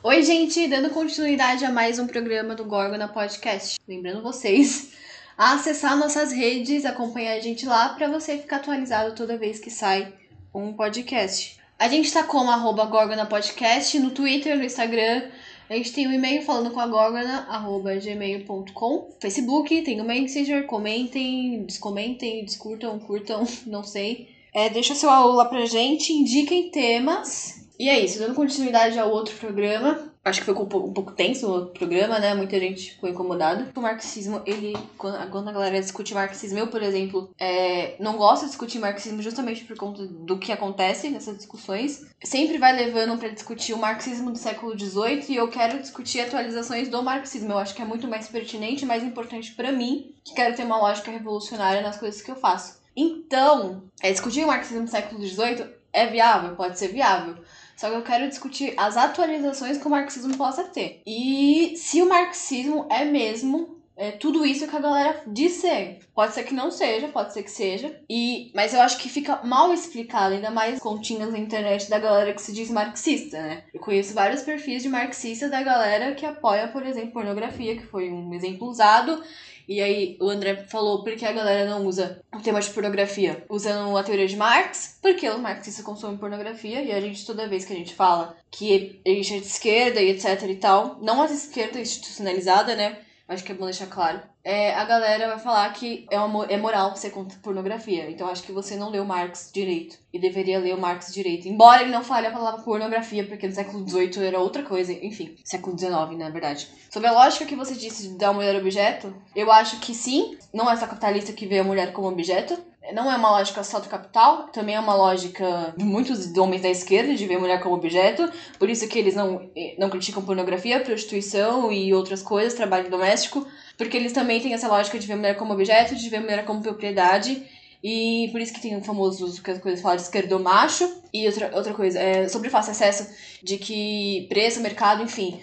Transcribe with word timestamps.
Oi, 0.00 0.22
gente, 0.22 0.68
dando 0.68 0.90
continuidade 0.90 1.64
a 1.64 1.72
mais 1.72 1.98
um 1.98 2.06
programa 2.06 2.54
do 2.54 2.64
Gorgona 2.64 3.08
Podcast. 3.08 3.80
Lembrando 3.86 4.22
vocês 4.22 4.92
a 5.36 5.54
acessar 5.54 5.98
nossas 5.98 6.30
redes, 6.30 6.84
acompanhar 6.84 7.32
a 7.32 7.40
gente 7.40 7.66
lá 7.66 7.88
para 7.88 8.06
você 8.06 8.38
ficar 8.38 8.58
atualizado 8.58 9.16
toda 9.16 9.36
vez 9.36 9.58
que 9.58 9.72
sai 9.72 10.14
um 10.54 10.72
podcast. 10.72 11.58
A 11.76 11.88
gente 11.88 12.12
tá 12.12 12.22
como 12.22 12.48
arroba 12.48 12.84
Gorgona 12.84 13.26
Podcast 13.26 13.98
no 13.98 14.12
Twitter, 14.12 14.56
no 14.56 14.62
Instagram. 14.62 15.30
A 15.68 15.74
gente 15.74 15.92
tem 15.92 16.06
um 16.06 16.12
e-mail 16.12 16.42
falando 16.42 16.70
com 16.70 16.78
a 16.78 16.86
Gorgona, 16.86 17.48
arroba 17.48 17.96
gmail.com. 17.96 19.16
Facebook, 19.20 19.82
tem 19.82 20.00
o 20.00 20.04
Messenger, 20.04 20.64
comentem, 20.66 21.64
descomentem, 21.64 22.44
discurtam, 22.44 23.00
curtam, 23.00 23.44
não 23.66 23.82
sei. 23.82 24.28
É, 24.54 24.70
deixa 24.70 24.94
seu 24.94 25.10
aula 25.10 25.46
pra 25.46 25.66
gente, 25.66 26.12
indiquem 26.12 26.70
temas 26.70 27.67
e 27.78 27.88
é 27.88 27.98
isso, 28.00 28.18
dando 28.18 28.34
continuidade 28.34 28.98
ao 28.98 29.10
outro 29.10 29.36
programa. 29.36 30.08
Acho 30.24 30.40
que 30.40 30.46
foi 30.46 30.54
um 30.54 30.66
pouco, 30.66 31.12
tenso 31.12 31.46
o 31.46 31.50
outro 31.50 31.78
programa, 31.78 32.18
né? 32.18 32.34
Muita 32.34 32.58
gente 32.58 32.90
ficou 32.90 33.08
incomodada. 33.08 33.70
O 33.74 33.80
marxismo, 33.80 34.42
ele. 34.44 34.76
Quando, 34.98 35.30
quando 35.30 35.48
a 35.48 35.52
galera 35.52 35.80
discute 35.80 36.12
marxismo, 36.12 36.58
eu, 36.58 36.66
por 36.66 36.82
exemplo, 36.82 37.30
é, 37.38 37.94
não 38.00 38.16
gosto 38.16 38.42
de 38.42 38.48
discutir 38.48 38.78
marxismo 38.78 39.22
justamente 39.22 39.64
por 39.64 39.76
conta 39.76 40.04
do 40.06 40.36
que 40.36 40.52
acontece 40.52 41.08
nessas 41.08 41.36
discussões. 41.36 42.04
Sempre 42.22 42.58
vai 42.58 42.74
levando 42.74 43.16
para 43.16 43.28
discutir 43.28 43.72
o 43.72 43.78
marxismo 43.78 44.32
do 44.32 44.38
século 44.38 44.78
XVIII 44.78 45.24
e 45.28 45.36
eu 45.36 45.48
quero 45.48 45.78
discutir 45.78 46.20
atualizações 46.20 46.88
do 46.88 47.02
marxismo. 47.02 47.52
Eu 47.52 47.58
acho 47.58 47.74
que 47.74 47.80
é 47.80 47.84
muito 47.84 48.08
mais 48.08 48.28
pertinente 48.28 48.84
mais 48.84 49.04
importante 49.04 49.52
para 49.52 49.72
mim, 49.72 50.14
que 50.24 50.34
quero 50.34 50.54
ter 50.54 50.64
uma 50.64 50.78
lógica 50.78 51.10
revolucionária 51.10 51.80
nas 51.80 51.96
coisas 51.96 52.20
que 52.20 52.30
eu 52.30 52.36
faço. 52.36 52.78
Então, 52.94 53.84
é, 54.02 54.10
discutir 54.10 54.44
o 54.44 54.48
marxismo 54.48 54.84
do 54.84 54.90
século 54.90 55.24
XVIII 55.24 55.78
é 55.92 56.06
viável? 56.06 56.54
Pode 56.54 56.78
ser 56.78 56.88
viável. 56.88 57.36
Só 57.78 57.88
que 57.88 57.94
eu 57.94 58.02
quero 58.02 58.28
discutir 58.28 58.74
as 58.76 58.96
atualizações 58.96 59.78
que 59.78 59.86
o 59.86 59.90
marxismo 59.90 60.36
possa 60.36 60.64
ter. 60.64 61.00
E 61.06 61.74
se 61.76 62.02
o 62.02 62.08
marxismo 62.08 62.88
é 62.90 63.04
mesmo 63.04 63.78
é, 63.96 64.10
tudo 64.10 64.44
isso 64.44 64.66
que 64.66 64.76
a 64.76 64.80
galera 64.80 65.22
diz 65.28 65.52
ser. 65.52 66.00
Pode 66.12 66.34
ser 66.34 66.42
que 66.42 66.52
não 66.52 66.72
seja, 66.72 67.06
pode 67.06 67.32
ser 67.32 67.44
que 67.44 67.50
seja. 67.50 68.00
E, 68.10 68.50
mas 68.52 68.74
eu 68.74 68.80
acho 68.80 68.98
que 68.98 69.08
fica 69.08 69.44
mal 69.44 69.72
explicado, 69.72 70.34
ainda 70.34 70.50
mais 70.50 70.80
continhas 70.80 71.30
na 71.30 71.38
internet 71.38 71.88
da 71.88 72.00
galera 72.00 72.32
que 72.32 72.42
se 72.42 72.52
diz 72.52 72.68
marxista, 72.68 73.40
né? 73.40 73.62
Eu 73.72 73.80
conheço 73.80 74.12
vários 74.12 74.42
perfis 74.42 74.82
de 74.82 74.88
marxistas 74.88 75.48
da 75.48 75.62
galera 75.62 76.16
que 76.16 76.26
apoia, 76.26 76.66
por 76.66 76.84
exemplo, 76.84 77.12
pornografia, 77.12 77.76
que 77.76 77.86
foi 77.86 78.10
um 78.10 78.34
exemplo 78.34 78.68
usado. 78.68 79.22
E 79.68 79.82
aí 79.82 80.16
o 80.18 80.30
André 80.30 80.64
falou 80.66 81.04
porque 81.04 81.26
a 81.26 81.32
galera 81.32 81.68
não 81.68 81.84
usa 81.84 82.22
o 82.34 82.40
tema 82.40 82.58
de 82.58 82.70
pornografia 82.70 83.44
usando 83.50 83.96
a 83.96 84.02
teoria 84.02 84.26
de 84.26 84.34
Marx, 84.34 84.98
porque 85.02 85.28
o 85.28 85.38
marxista 85.38 85.82
consome 85.82 86.16
pornografia 86.16 86.80
e 86.82 86.90
a 86.90 87.00
gente 87.00 87.26
toda 87.26 87.48
vez 87.48 87.66
que 87.66 87.74
a 87.74 87.76
gente 87.76 87.94
fala 87.94 88.34
que 88.50 89.00
a 89.06 89.10
gente 89.10 89.34
é 89.34 89.40
de 89.40 89.46
esquerda 89.46 90.00
e 90.00 90.10
etc 90.10 90.42
e 90.48 90.56
tal, 90.56 90.98
não 91.02 91.20
a 91.20 91.26
esquerda 91.26 91.78
institucionalizada, 91.78 92.74
né? 92.74 92.98
Acho 93.28 93.44
que 93.44 93.52
é 93.52 93.54
bom 93.54 93.66
deixar 93.66 93.86
claro. 93.86 94.22
É, 94.42 94.74
a 94.74 94.84
galera 94.86 95.28
vai 95.28 95.38
falar 95.38 95.70
que 95.74 96.06
é, 96.10 96.18
uma, 96.18 96.46
é 96.46 96.56
moral 96.56 96.96
ser 96.96 97.10
contra 97.10 97.38
pornografia. 97.40 98.10
Então 98.10 98.26
acho 98.26 98.42
que 98.42 98.52
você 98.52 98.74
não 98.74 98.88
leu 98.88 99.04
Marx 99.04 99.50
direito. 99.52 99.98
E 100.10 100.18
deveria 100.18 100.58
ler 100.58 100.74
o 100.74 100.80
Marx 100.80 101.12
direito. 101.12 101.46
Embora 101.46 101.82
ele 101.82 101.92
não 101.92 102.02
fale 102.02 102.26
a 102.26 102.30
palavra 102.30 102.62
pornografia, 102.62 103.26
porque 103.26 103.46
no 103.46 103.54
século 103.54 103.86
XVIII 103.86 104.24
era 104.24 104.40
outra 104.40 104.62
coisa. 104.62 104.92
Enfim, 104.92 105.36
século 105.44 105.78
XIX, 105.78 106.16
na 106.16 106.30
verdade. 106.30 106.68
Sobre 106.90 107.08
a 107.08 107.12
lógica 107.12 107.44
que 107.44 107.54
você 107.54 107.74
disse 107.74 108.08
de 108.08 108.16
dar 108.16 108.32
mulher 108.32 108.56
objeto, 108.56 109.14
eu 109.36 109.52
acho 109.52 109.78
que 109.80 109.94
sim. 109.94 110.38
Não 110.54 110.70
é 110.70 110.74
só 110.76 110.86
capitalista 110.86 111.34
que 111.34 111.46
vê 111.46 111.58
a 111.58 111.64
mulher 111.64 111.92
como 111.92 112.08
objeto. 112.08 112.58
Não 112.92 113.10
é 113.10 113.16
uma 113.16 113.30
lógica 113.30 113.62
só 113.62 113.78
do 113.78 113.88
capital, 113.88 114.48
também 114.48 114.74
é 114.74 114.80
uma 114.80 114.94
lógica 114.94 115.74
de 115.76 115.84
muitos 115.84 116.34
homens 116.36 116.62
da 116.62 116.70
esquerda 116.70 117.14
de 117.14 117.26
ver 117.26 117.38
mulher 117.38 117.60
como 117.60 117.74
objeto. 117.74 118.30
Por 118.58 118.70
isso 118.70 118.88
que 118.88 118.98
eles 118.98 119.14
não, 119.14 119.50
não 119.78 119.90
criticam 119.90 120.24
pornografia, 120.24 120.80
prostituição 120.80 121.70
e 121.70 121.92
outras 121.92 122.22
coisas, 122.22 122.54
trabalho 122.54 122.90
doméstico. 122.90 123.46
Porque 123.76 123.96
eles 123.96 124.12
também 124.12 124.40
têm 124.40 124.54
essa 124.54 124.68
lógica 124.68 124.98
de 124.98 125.06
ver 125.06 125.16
mulher 125.16 125.36
como 125.36 125.52
objeto, 125.52 125.94
de 125.94 126.08
ver 126.08 126.20
mulher 126.20 126.44
como 126.44 126.62
propriedade. 126.62 127.42
E 127.82 128.28
por 128.32 128.40
isso 128.40 128.52
que 128.52 128.60
tem 128.60 128.76
o 128.76 128.82
famoso 128.82 129.40
que 129.42 129.50
as 129.50 129.58
coisas 129.58 129.80
falam 129.80 129.96
de 129.96 130.02
esquerdo 130.02 130.40
macho. 130.40 130.90
E 131.12 131.26
outra, 131.26 131.50
outra 131.54 131.74
coisa, 131.74 131.98
é 131.98 132.28
sobre 132.28 132.50
fácil 132.50 132.72
acesso, 132.72 133.08
de 133.42 133.56
que 133.58 134.26
preço, 134.28 134.60
mercado, 134.60 135.02
enfim. 135.02 135.40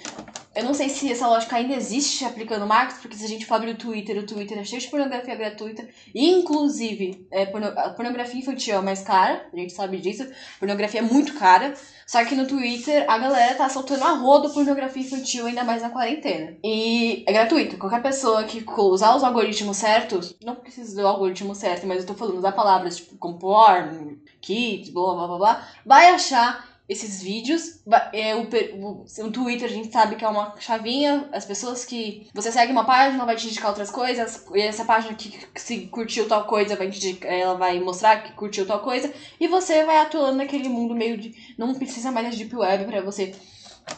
Eu 0.56 0.64
não 0.64 0.74
sei 0.74 0.88
se 0.88 1.12
essa 1.12 1.28
lógica 1.28 1.58
ainda 1.58 1.74
existe 1.74 2.24
aplicando 2.24 2.66
Marx, 2.66 3.00
porque 3.02 3.18
se 3.18 3.26
a 3.26 3.28
gente 3.28 3.46
for 3.46 3.56
abrir 3.56 3.72
o 3.72 3.78
Twitter, 3.78 4.18
o 4.18 4.26
Twitter 4.26 4.58
é 4.58 4.64
cheio 4.64 4.82
de 4.82 4.88
pornografia 4.88 5.36
gratuita. 5.36 5.86
Inclusive, 6.14 7.28
é, 7.30 7.46
pornografia 7.46 8.40
infantil 8.40 8.76
é 8.76 8.82
mais 8.82 9.02
cara, 9.02 9.48
a 9.52 9.58
gente 9.58 9.74
sabe 9.74 9.98
disso. 9.98 10.26
Pornografia 10.58 11.02
é 11.02 11.04
muito 11.04 11.34
cara. 11.34 11.74
Só 12.08 12.24
que 12.24 12.36
no 12.36 12.48
Twitter 12.48 13.04
a 13.10 13.18
galera 13.18 13.56
tá 13.56 13.68
soltando 13.68 14.04
a 14.04 14.14
roda 14.14 14.50
pornografia 14.50 15.02
infantil, 15.02 15.46
ainda 15.46 15.64
mais 15.64 15.82
na 15.82 15.90
quarentena. 15.90 16.56
E 16.64 17.26
é 17.28 17.34
gratuito. 17.34 17.78
Qualquer 17.78 18.02
pessoa 18.02 18.44
que 18.44 18.64
usar 18.78 19.16
os 19.16 19.24
algoritmos 19.24 19.76
certos, 19.76 20.36
não 20.44 20.56
precisa 20.56 21.02
do 21.02 21.08
algoritmo 21.08 21.54
certo, 21.54 21.86
mas 21.86 22.00
eu 22.00 22.08
tô 22.08 22.14
falando 22.14 22.38
usar 22.38 22.52
palavras 22.54 22.98
tipo 22.98 23.18
como 23.18 23.40
porn, 23.40 24.20
kids, 24.40 24.90
blá 24.90 25.16
blá 25.16 25.28
blá 25.28 25.38
blá, 25.38 25.68
vai 25.86 26.10
achar 26.10 26.75
esses 26.88 27.22
vídeos. 27.22 27.82
É, 28.14 28.36
o, 28.36 28.48
o, 28.76 29.06
o 29.06 29.32
Twitter 29.32 29.70
a 29.70 29.74
gente 29.74 29.92
sabe 29.92 30.16
que 30.16 30.24
é 30.24 30.28
uma 30.28 30.56
chavinha. 30.60 31.28
As 31.32 31.46
pessoas 31.46 31.84
que. 31.86 32.28
Você 32.34 32.52
segue 32.52 32.72
uma 32.72 32.86
página, 32.86 33.26
vai 33.26 33.36
te 33.36 33.48
indicar 33.48 33.70
outras 33.70 33.90
coisas. 33.90 34.46
E 34.54 34.62
essa 34.62 34.86
página 34.86 35.16
que, 35.16 35.40
se 35.56 35.88
curtiu 35.88 36.28
tal 36.28 36.46
coisa, 36.46 36.76
vai 36.76 36.90
te, 36.90 37.18
ela 37.26 37.56
vai 37.56 37.80
mostrar 37.80 38.24
que 38.24 38.34
curtiu 38.34 38.66
tal 38.66 38.80
coisa. 38.80 39.12
E 39.40 39.48
você 39.48 39.84
vai 39.84 39.98
atuando 39.98 40.38
naquele 40.38 40.70
mundo 40.70 40.96
meio 40.96 41.18
de. 41.18 41.34
Não 41.58 41.74
precisa 41.74 42.12
mais 42.12 42.32
de 42.32 42.44
Deep 42.44 42.56
Web 42.56 42.86
pra 42.86 43.02
você 43.02 43.34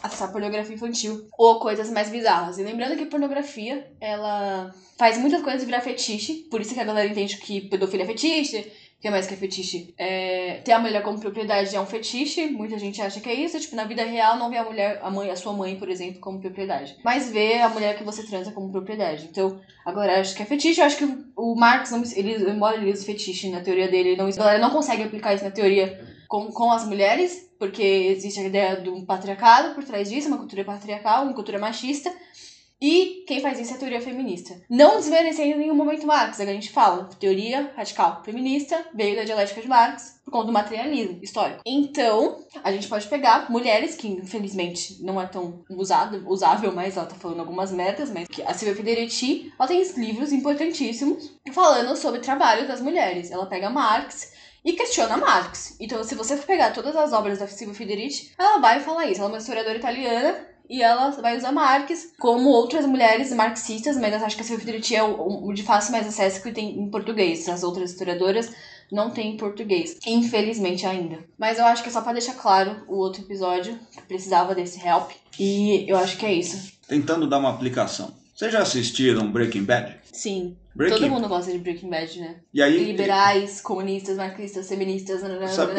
acessar 0.02 0.30
pornografia 0.30 0.74
infantil 0.74 1.26
ou 1.36 1.58
coisas 1.60 1.90
mais 1.90 2.10
bizarras. 2.10 2.58
E 2.58 2.62
lembrando 2.62 2.96
que 2.96 3.06
pornografia, 3.06 3.90
ela 4.00 4.74
faz 4.98 5.16
muitas 5.16 5.42
coisas 5.42 5.64
virar 5.64 5.80
fetiche, 5.80 6.46
por 6.50 6.60
isso 6.60 6.74
que 6.74 6.80
a 6.80 6.84
galera 6.84 7.08
entende 7.08 7.38
que 7.38 7.62
pedofilia 7.62 8.04
é 8.04 8.06
fetiche, 8.06 8.70
que 9.00 9.06
é 9.06 9.10
mais 9.10 9.26
que 9.28 9.34
é 9.34 9.36
fetiche? 9.36 9.94
É, 9.96 10.60
ter 10.64 10.72
a 10.72 10.78
mulher 10.78 11.02
como 11.02 11.20
propriedade 11.20 11.74
é 11.74 11.80
um 11.80 11.86
fetiche, 11.86 12.46
muita 12.46 12.76
gente 12.78 13.00
acha 13.00 13.20
que 13.20 13.28
é 13.28 13.34
isso. 13.34 13.58
Tipo, 13.60 13.76
na 13.76 13.84
vida 13.84 14.02
real 14.04 14.36
não 14.36 14.50
vê 14.50 14.56
a 14.56 14.64
mulher, 14.64 14.98
a 15.02 15.10
mãe, 15.10 15.30
a 15.30 15.36
sua 15.36 15.52
mãe, 15.52 15.76
por 15.76 15.88
exemplo, 15.88 16.20
como 16.20 16.40
propriedade. 16.40 16.96
Mas 17.04 17.30
vê 17.30 17.60
a 17.60 17.68
mulher 17.68 17.96
que 17.96 18.02
você 18.02 18.24
transa 18.24 18.50
como 18.50 18.72
propriedade. 18.72 19.28
Então, 19.30 19.60
a 19.84 19.92
galera 19.92 20.20
acha 20.20 20.34
que 20.34 20.42
é 20.42 20.46
fetiche. 20.46 20.80
Eu 20.80 20.86
acho 20.86 20.98
que 20.98 21.24
o 21.36 21.54
Marx, 21.54 21.92
não, 21.92 22.02
ele, 22.16 22.50
embora 22.50 22.76
ele 22.76 22.90
use 22.90 23.06
fetiche 23.06 23.48
na 23.50 23.60
teoria 23.60 23.86
dele, 23.86 24.16
não, 24.16 24.28
galera 24.30 24.58
não 24.58 24.70
consegue 24.70 25.04
aplicar 25.04 25.32
isso 25.32 25.44
na 25.44 25.52
teoria 25.52 26.04
com, 26.26 26.48
com 26.48 26.72
as 26.72 26.84
mulheres, 26.84 27.48
porque 27.56 27.82
existe 27.82 28.40
a 28.40 28.44
ideia 28.44 28.80
de 28.80 28.90
um 28.90 29.04
patriarcado 29.04 29.74
por 29.76 29.84
trás 29.84 30.10
disso, 30.10 30.26
uma 30.26 30.38
cultura 30.38 30.64
patriarcal, 30.64 31.22
uma 31.22 31.34
cultura 31.34 31.58
machista. 31.58 32.12
E 32.80 33.24
quem 33.26 33.40
faz 33.40 33.58
isso 33.58 33.72
é 33.72 33.76
a 33.76 33.78
teoria 33.78 34.00
feminista. 34.00 34.54
Não 34.70 34.96
desmerecendo 34.96 35.54
em 35.54 35.58
nenhum 35.58 35.74
momento 35.74 36.06
Marx, 36.06 36.38
é 36.38 36.44
a 36.44 36.46
gente 36.46 36.70
fala. 36.70 37.10
Teoria 37.18 37.72
radical 37.76 38.22
feminista 38.24 38.86
veio 38.94 39.16
da 39.16 39.24
dialética 39.24 39.60
de 39.60 39.66
Marx 39.66 40.20
por 40.24 40.30
conta 40.30 40.46
do 40.46 40.52
materialismo 40.52 41.18
histórico. 41.20 41.62
Então, 41.66 42.44
a 42.62 42.70
gente 42.70 42.86
pode 42.86 43.08
pegar 43.08 43.50
mulheres, 43.50 43.96
que 43.96 44.06
infelizmente 44.06 45.02
não 45.02 45.20
é 45.20 45.26
tão 45.26 45.64
usado, 45.70 46.22
usável, 46.28 46.72
mas 46.72 46.96
ela 46.96 47.06
tá 47.06 47.16
falando 47.16 47.40
algumas 47.40 47.72
metas, 47.72 48.10
mas 48.10 48.28
que 48.28 48.42
a 48.42 48.54
Silvia 48.54 48.76
Federici, 48.76 49.52
ela 49.58 49.68
tem 49.68 49.82
livros 49.96 50.32
importantíssimos 50.32 51.32
falando 51.52 51.96
sobre 51.96 52.20
o 52.20 52.22
trabalho 52.22 52.68
das 52.68 52.80
mulheres. 52.80 53.32
Ela 53.32 53.46
pega 53.46 53.70
Marx 53.70 54.32
e 54.64 54.74
questiona 54.74 55.16
Marx. 55.16 55.76
Então, 55.80 56.04
se 56.04 56.14
você 56.14 56.36
for 56.36 56.46
pegar 56.46 56.72
todas 56.72 56.94
as 56.94 57.12
obras 57.12 57.38
da 57.38 57.48
Silvia 57.48 57.74
Federici, 57.74 58.32
ela 58.38 58.58
vai 58.58 58.80
falar 58.80 59.06
isso. 59.06 59.20
Ela 59.20 59.30
é 59.30 59.32
uma 59.32 59.38
historiadora 59.38 59.78
italiana 59.78 60.46
e 60.68 60.82
ela 60.82 61.10
vai 61.10 61.36
usar 61.36 61.52
Marx, 61.52 62.12
como 62.18 62.50
outras 62.50 62.84
mulheres 62.84 63.32
marxistas, 63.32 63.96
mas 63.96 64.22
acho 64.22 64.36
que 64.36 64.42
a 64.42 64.44
Silvia 64.44 64.64
Federici 64.64 64.94
é 64.94 65.02
o, 65.02 65.46
o, 65.46 65.52
de 65.52 65.62
fácil 65.62 65.92
mais 65.92 66.06
acesso 66.06 66.42
que 66.42 66.52
tem 66.52 66.78
em 66.78 66.90
português. 66.90 67.48
As 67.48 67.62
outras 67.62 67.90
historiadoras 67.90 68.50
não 68.90 69.10
têm 69.10 69.34
em 69.34 69.36
português, 69.36 69.96
infelizmente 70.06 70.86
ainda. 70.86 71.18
Mas 71.38 71.58
eu 71.58 71.64
acho 71.64 71.82
que 71.82 71.88
é 71.88 71.92
só 71.92 72.00
para 72.00 72.14
deixar 72.14 72.34
claro 72.34 72.84
o 72.86 72.96
outro 72.96 73.22
episódio 73.22 73.78
que 73.92 74.02
precisava 74.02 74.54
desse 74.54 74.84
help. 74.86 75.10
E 75.38 75.86
eu 75.88 75.96
acho 75.96 76.16
que 76.16 76.26
é 76.26 76.32
isso. 76.32 76.72
Tentando 76.86 77.28
dar 77.28 77.38
uma 77.38 77.50
aplicação. 77.50 78.12
Vocês 78.34 78.52
já 78.52 78.60
assistiram 78.60 79.30
Breaking 79.30 79.64
Bad? 79.64 79.96
Sim. 80.12 80.56
Breaking... 80.78 80.96
Todo 80.96 81.10
mundo 81.10 81.28
gosta 81.28 81.50
de 81.50 81.58
Breaking 81.58 81.90
Bad, 81.90 82.20
né? 82.20 82.36
E 82.54 82.62
aí, 82.62 82.84
Liberais, 82.84 83.60
comunistas, 83.60 84.16
marxistas, 84.16 84.68
feministas, 84.68 85.22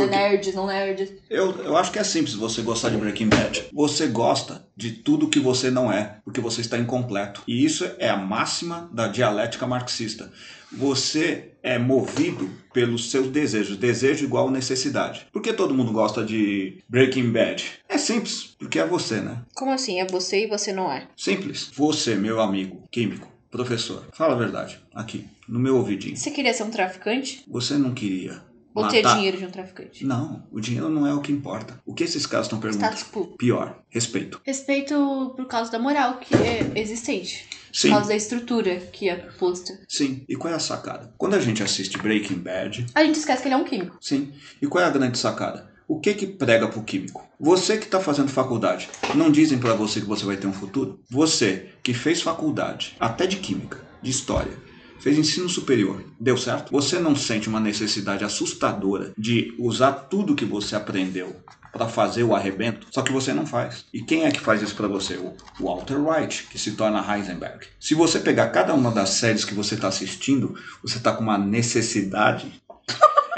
nerds, 0.10 0.54
não 0.54 0.68
nerds. 0.68 1.14
Eu, 1.30 1.52
eu 1.64 1.78
acho 1.78 1.90
que 1.90 2.00
é 2.00 2.04
simples 2.04 2.34
você 2.34 2.62
gostar 2.62 2.90
de 2.90 2.98
Breaking 2.98 3.30
Bad. 3.30 3.70
Você 3.72 4.08
gosta 4.08 4.68
de 4.76 4.92
tudo 4.92 5.30
que 5.30 5.40
você 5.40 5.72
não 5.72 5.90
é, 5.90 6.18
porque 6.26 6.42
você 6.42 6.60
está 6.60 6.78
incompleto. 6.78 7.42
E 7.48 7.64
isso 7.64 7.90
é 7.98 8.10
a 8.10 8.18
máxima 8.18 8.90
da 8.92 9.08
dialética 9.08 9.66
marxista. 9.66 10.34
Você 10.70 11.54
é 11.64 11.80
movido 11.80 12.50
pelos 12.74 13.10
seus 13.10 13.30
desejos. 13.30 13.78
Desejo 13.78 14.26
igual 14.26 14.52
necessidade. 14.52 15.28
Por 15.32 15.42
que 15.42 15.54
todo 15.54 15.74
mundo 15.74 15.94
gosta 15.94 16.26
de 16.26 16.84
Breaking 16.90 17.32
Bad? 17.32 17.64
É 17.88 17.98
simples, 17.98 18.54
porque 18.60 18.78
é 18.78 18.86
você, 18.86 19.22
né? 19.22 19.44
Como 19.56 19.72
assim? 19.72 20.02
É 20.02 20.06
você 20.06 20.44
e 20.44 20.48
você 20.48 20.74
não 20.74 20.92
é? 20.92 21.08
Simples. 21.16 21.72
Você, 21.74 22.16
meu 22.16 22.42
amigo 22.42 22.84
químico 22.92 23.39
Professor, 23.52 24.06
fala 24.14 24.34
a 24.36 24.38
verdade, 24.38 24.80
aqui, 24.94 25.28
no 25.48 25.60
meu 25.60 25.78
ouvidinho. 25.78 26.16
Você 26.16 26.30
queria 26.32 26.54
ser 26.54 26.64
um 26.64 26.70
traficante? 26.70 27.44
Você 27.48 27.76
não 27.78 27.94
queria. 27.94 28.48
Ou 28.76 28.88
ter 28.88 29.02
matar- 29.02 29.16
dinheiro 29.18 29.38
de 29.38 29.46
um 29.46 29.50
traficante. 29.50 30.06
Não, 30.06 30.44
o 30.52 30.60
dinheiro 30.60 30.90
não 30.90 31.06
é 31.08 31.14
o 31.14 31.20
que 31.22 31.32
importa. 31.32 31.82
O 31.86 31.94
que 31.94 32.04
esses 32.04 32.26
caras 32.28 32.46
estão 32.46 32.60
perguntando? 32.60 32.94
Status 32.96 33.12
quo. 33.12 33.36
Pior, 33.38 33.80
respeito. 33.90 34.40
Respeito 34.46 35.34
por 35.36 35.48
causa 35.48 35.72
da 35.72 35.80
moral 35.80 36.20
que 36.20 36.36
é 36.36 36.72
existente. 36.80 37.48
Por 37.50 37.76
Sim, 37.76 37.90
causa 37.90 38.10
da 38.10 38.16
estrutura 38.16 38.76
que 38.78 39.10
é 39.10 39.16
posta. 39.16 39.80
sim. 39.88 40.24
E 40.30 40.36
qual 40.36 40.54
é 40.54 40.56
a 40.56 40.60
sacada? 40.60 41.12
Quando 41.18 41.34
a 41.36 41.40
gente 41.40 41.62
assiste 41.64 41.98
Breaking 41.98 42.38
Bad, 42.40 42.86
A 42.96 43.04
gente 43.04 43.16
esquece 43.18 43.42
que 43.42 43.48
ele 43.48 43.56
é 43.56 43.58
um 43.58 43.64
químico. 43.64 43.98
sim. 44.00 44.32
E 44.62 44.68
qual 44.68 44.84
é 44.84 44.88
a 44.88 44.92
grande 44.92 45.18
sacada? 45.18 45.68
O 45.90 46.00
que 46.00 46.14
que 46.14 46.28
prega 46.28 46.68
pro 46.68 46.84
químico? 46.84 47.28
Você 47.40 47.76
que 47.76 47.86
está 47.86 48.00
fazendo 48.00 48.30
faculdade, 48.30 48.88
não 49.16 49.32
dizem 49.32 49.58
pra 49.58 49.74
você 49.74 50.00
que 50.00 50.06
você 50.06 50.24
vai 50.24 50.38
ter 50.38 50.46
um 50.46 50.54
futuro? 50.54 51.00
Você 51.10 51.70
que 51.82 51.96
fez 51.96 52.22
faculdade, 52.22 52.96
até 53.00 53.26
de 53.26 53.38
química, 53.38 53.84
de 54.00 54.12
história, 54.12 54.54
fez 55.00 55.18
ensino 55.18 55.50
superior, 55.50 56.04
deu 56.20 56.38
certo? 56.38 56.72
Você 56.72 57.00
não 57.00 57.16
sente 57.16 57.50
uma 57.50 57.60
necessidade 57.60 58.24
assustadora 58.24 59.14
de 59.18 59.56
usar 59.58 59.94
tudo 59.94 60.36
que 60.36 60.46
você 60.46 60.76
aprendeu 60.76 61.36
para 61.74 61.88
fazer 61.88 62.22
o 62.22 62.36
arrebento? 62.36 62.86
Só 62.92 63.02
que 63.02 63.12
você 63.12 63.34
não 63.34 63.48
faz. 63.48 63.86
E 63.92 64.04
quem 64.04 64.26
é 64.26 64.32
que 64.32 64.40
faz 64.40 64.62
isso 64.62 64.76
para 64.76 64.88
você? 64.88 65.16
O 65.18 65.34
Walter 65.60 65.98
White, 65.98 66.50
que 66.52 66.60
se 66.60 66.74
torna 66.74 67.04
Heisenberg. 67.04 67.66
Se 67.80 67.96
você 67.96 68.20
pegar 68.20 68.50
cada 68.50 68.76
uma 68.76 68.92
das 68.92 69.10
séries 69.10 69.44
que 69.44 69.56
você 69.56 69.74
está 69.74 69.88
assistindo, 69.88 70.54
você 70.84 70.98
está 70.98 71.14
com 71.14 71.24
uma 71.24 71.40
necessidade 71.40 72.62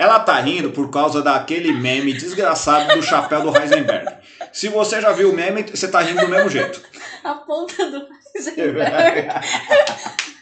ela 0.02 0.20
tá 0.20 0.40
rindo 0.40 0.72
por 0.72 0.90
causa 0.90 1.22
daquele 1.22 1.72
meme 1.72 2.12
desgraçado 2.12 2.96
do 2.96 3.04
chapéu 3.04 3.44
do 3.44 3.56
Heisenberg. 3.56 4.12
Se 4.52 4.68
você 4.68 5.00
já 5.00 5.12
viu 5.12 5.30
o 5.30 5.36
meme, 5.36 5.62
você 5.62 5.88
tá 5.88 6.02
rindo 6.02 6.22
do 6.22 6.28
mesmo 6.28 6.50
jeito. 6.50 6.82
A 7.24 7.36
ponta 7.36 7.88
do 7.92 8.08
Heisenberg. 8.36 9.28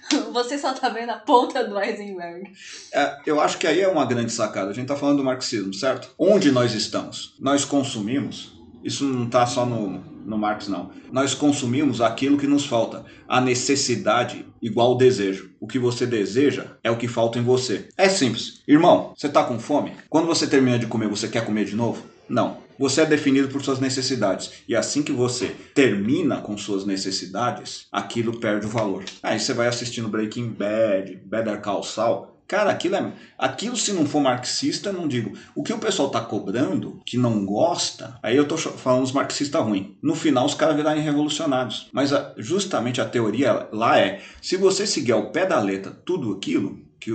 Você 0.33 0.57
só 0.57 0.73
tá 0.73 0.89
vendo 0.89 1.11
a 1.11 1.17
ponta 1.17 1.63
do 1.63 1.79
Heisenberg. 1.79 2.51
É, 2.91 3.19
eu 3.27 3.39
acho 3.39 3.59
que 3.59 3.67
aí 3.67 3.79
é 3.79 3.87
uma 3.87 4.05
grande 4.05 4.31
sacada. 4.31 4.71
A 4.71 4.73
gente 4.73 4.87
tá 4.87 4.95
falando 4.95 5.17
do 5.17 5.23
marxismo, 5.23 5.71
certo? 5.71 6.09
Onde 6.17 6.51
nós 6.51 6.73
estamos? 6.73 7.35
Nós 7.39 7.63
consumimos. 7.63 8.57
Isso 8.83 9.03
não 9.03 9.29
tá 9.29 9.45
só 9.45 9.67
no, 9.67 10.03
no 10.29 10.37
Marx, 10.37 10.67
não. 10.67 10.91
Nós 11.11 11.33
consumimos 11.33 11.99
aquilo 11.99 12.37
que 12.37 12.45
nos 12.45 12.65
falta. 12.65 13.03
A 13.27 13.41
necessidade 13.41 14.45
igual 14.61 14.93
o 14.93 14.97
desejo. 14.97 15.49
O 15.59 15.67
que 15.67 15.79
você 15.79 16.05
deseja 16.05 16.67
é 16.83 16.91
o 16.91 16.97
que 16.97 17.07
falta 17.07 17.39
em 17.39 17.43
você. 17.43 17.87
É 17.97 18.07
simples. 18.07 18.61
Irmão, 18.67 19.13
você 19.17 19.27
tá 19.27 19.43
com 19.43 19.59
fome? 19.59 19.93
Quando 20.07 20.27
você 20.27 20.45
termina 20.45 20.77
de 20.77 20.85
comer, 20.85 21.07
você 21.07 21.27
quer 21.27 21.43
comer 21.43 21.65
de 21.65 21.75
novo? 21.75 22.03
Não. 22.29 22.57
Você 22.77 23.01
é 23.01 23.05
definido 23.05 23.49
por 23.49 23.61
suas 23.61 23.79
necessidades. 23.79 24.51
E 24.67 24.75
assim 24.75 25.01
que 25.03 25.11
você 25.11 25.47
termina 25.73 26.39
com 26.39 26.57
suas 26.57 26.85
necessidades, 26.85 27.87
aquilo 27.91 28.39
perde 28.39 28.67
o 28.67 28.69
valor. 28.69 29.03
Aí 29.21 29.39
você 29.39 29.53
vai 29.53 29.67
assistindo 29.67 30.07
Breaking 30.07 30.49
Bad, 30.49 31.19
Better 31.25 31.59
Call 31.59 31.83
Saul. 31.83 32.27
Cara, 32.49 32.71
aquilo 32.71 32.95
é. 32.95 33.13
Aquilo, 33.37 33.77
se 33.77 33.93
não 33.93 34.07
for 34.07 34.19
marxista, 34.19 34.91
não 34.91 35.07
digo. 35.07 35.37
O 35.55 35.61
que 35.63 35.71
o 35.71 35.77
pessoal 35.77 36.09
tá 36.09 36.19
cobrando, 36.19 36.99
que 37.05 37.15
não 37.15 37.45
gosta, 37.45 38.17
aí 38.23 38.35
eu 38.35 38.47
tô 38.47 38.57
falando 38.57 39.03
dos 39.03 39.11
marxistas 39.11 39.63
ruins. 39.63 39.91
No 40.01 40.15
final, 40.15 40.47
os 40.47 40.55
caras 40.55 40.75
virarem 40.75 41.03
revolucionários. 41.03 41.87
Mas 41.93 42.11
a- 42.11 42.33
justamente 42.37 42.99
a 42.99 43.05
teoria 43.05 43.69
lá 43.71 43.99
é: 43.99 44.21
se 44.41 44.57
você 44.57 44.87
seguir 44.87 45.11
ao 45.11 45.29
pé 45.31 45.45
da 45.45 45.59
letra 45.59 45.91
tudo 46.03 46.33
aquilo, 46.33 46.79
que 46.99 47.11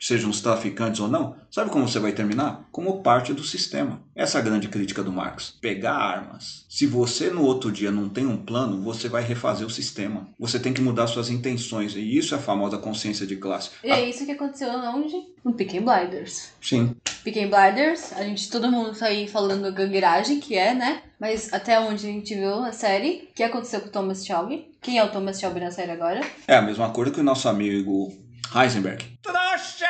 sejam 0.00 0.30
os 0.30 0.40
traficantes 0.40 1.00
ou 1.00 1.08
não, 1.08 1.36
sabe 1.50 1.70
como 1.70 1.88
você 1.88 1.98
vai 1.98 2.12
terminar? 2.12 2.68
Como 2.70 3.02
parte 3.02 3.32
do 3.32 3.42
sistema. 3.42 4.02
Essa 4.14 4.38
é 4.38 4.40
a 4.40 4.44
grande 4.44 4.68
crítica 4.68 5.02
do 5.02 5.12
Marx. 5.12 5.54
Pegar 5.60 5.94
armas. 5.94 6.64
Se 6.68 6.86
você 6.86 7.30
no 7.30 7.42
outro 7.42 7.72
dia 7.72 7.90
não 7.90 8.08
tem 8.08 8.26
um 8.26 8.36
plano, 8.36 8.82
você 8.82 9.08
vai 9.08 9.22
refazer 9.22 9.66
o 9.66 9.70
sistema. 9.70 10.28
Você 10.38 10.58
tem 10.58 10.72
que 10.72 10.82
mudar 10.82 11.06
suas 11.06 11.30
intenções. 11.30 11.96
E 11.96 12.16
isso 12.16 12.34
é 12.34 12.38
a 12.38 12.40
famosa 12.40 12.78
consciência 12.78 13.26
de 13.26 13.36
classe. 13.36 13.70
E 13.82 13.90
é 13.90 14.08
isso 14.08 14.26
que 14.26 14.32
aconteceu 14.32 14.68
onde? 14.68 15.14
No 15.44 15.52
Peaky 15.52 15.80
Blinders. 15.80 16.50
Sim. 16.60 16.94
Peaky 17.22 17.46
Blinders, 17.46 18.12
a 18.12 18.22
gente, 18.22 18.50
todo 18.50 18.70
mundo 18.70 18.96
tá 18.96 19.06
aí 19.06 19.26
falando 19.26 19.72
gangueiragem, 19.72 20.40
que 20.40 20.56
é, 20.56 20.74
né? 20.74 21.02
Mas 21.18 21.52
até 21.52 21.78
onde 21.80 22.06
a 22.06 22.10
gente 22.10 22.34
viu 22.34 22.64
a 22.64 22.72
série, 22.72 23.28
o 23.30 23.34
que 23.34 23.42
aconteceu 23.42 23.80
com 23.80 23.88
o 23.88 23.90
Thomas 23.90 24.24
Shelby? 24.26 24.68
Quem 24.82 24.98
é 24.98 25.04
o 25.04 25.10
Thomas 25.10 25.40
Shelby 25.40 25.60
na 25.60 25.70
série 25.70 25.92
agora? 25.92 26.20
É 26.46 26.56
a 26.56 26.62
mesma 26.62 26.90
coisa 26.90 27.10
que 27.10 27.20
o 27.20 27.24
nosso 27.24 27.48
amigo 27.48 28.12
Heisenberg. 28.52 29.04
Trouxa! 29.22 29.86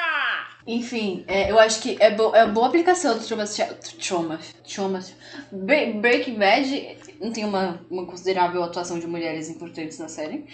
Enfim, 0.67 1.25
é, 1.27 1.51
eu 1.51 1.59
acho 1.59 1.81
que 1.83 1.97
é, 2.01 2.11
bo 2.11 2.35
é 2.35 2.47
boa 2.47 2.67
aplicação 2.69 3.19
do 3.19 3.27
Thomas. 3.27 3.55
Thomas. 4.09 4.55
Thomas. 4.75 5.15
Bre- 5.53 5.93
Breaking 5.95 6.39
Bad 6.39 6.99
não 7.25 7.33
tem 7.33 7.45
uma, 7.45 7.81
uma 7.91 8.05
considerável 8.07 8.63
atuação 8.63 8.99
de 8.99 9.07
mulheres 9.07 9.49
importantes 9.49 9.99
na 9.99 10.09
série. 10.09 10.45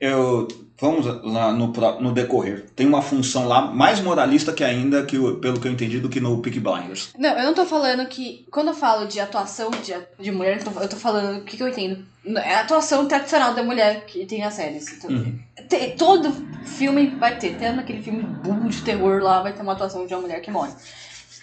Eu, 0.00 0.46
vamos 0.80 1.04
lá 1.24 1.52
no, 1.52 1.66
no 2.00 2.12
decorrer. 2.12 2.66
Tem 2.76 2.86
uma 2.86 3.02
função 3.02 3.46
lá 3.46 3.62
mais 3.62 4.00
moralista 4.00 4.52
que 4.52 4.62
ainda, 4.64 5.04
que, 5.04 5.16
pelo 5.36 5.60
que 5.60 5.66
eu 5.68 5.72
entendi, 5.72 5.98
do 5.98 6.08
que 6.08 6.20
no 6.20 6.40
Peak 6.40 6.60
Blinders. 6.60 7.12
Não, 7.18 7.30
eu 7.30 7.44
não 7.44 7.54
tô 7.54 7.64
falando 7.66 8.06
que. 8.06 8.46
Quando 8.50 8.68
eu 8.68 8.74
falo 8.74 9.06
de 9.06 9.20
atuação 9.20 9.70
de, 9.70 9.94
de 10.22 10.30
mulher, 10.30 10.58
eu 10.80 10.88
tô, 10.88 10.96
falando 10.96 11.38
o 11.40 11.44
que, 11.44 11.56
que 11.56 11.62
eu 11.62 11.68
entendo. 11.68 12.04
É 12.24 12.54
a 12.54 12.60
atuação 12.60 13.06
tradicional 13.06 13.54
da 13.54 13.62
mulher 13.62 14.04
que 14.06 14.26
tem 14.26 14.40
nas 14.40 14.54
séries. 14.54 14.86
Então, 14.92 15.10
Uhum. 15.10 15.38
te- 15.68 15.94
todo 15.98 16.30
filme 16.64 17.06
vai 17.18 17.38
ter, 17.38 17.54
até 17.54 17.72
naquele 17.72 18.02
filme 18.02 18.22
burro 18.22 18.68
de 18.68 18.82
terror 18.82 19.22
lá, 19.22 19.42
vai 19.42 19.52
ter 19.52 19.62
uma 19.62 19.72
atuação 19.72 20.06
de 20.06 20.14
uma 20.14 20.20
mulher 20.22 20.40
que 20.40 20.50
morre. 20.50 20.72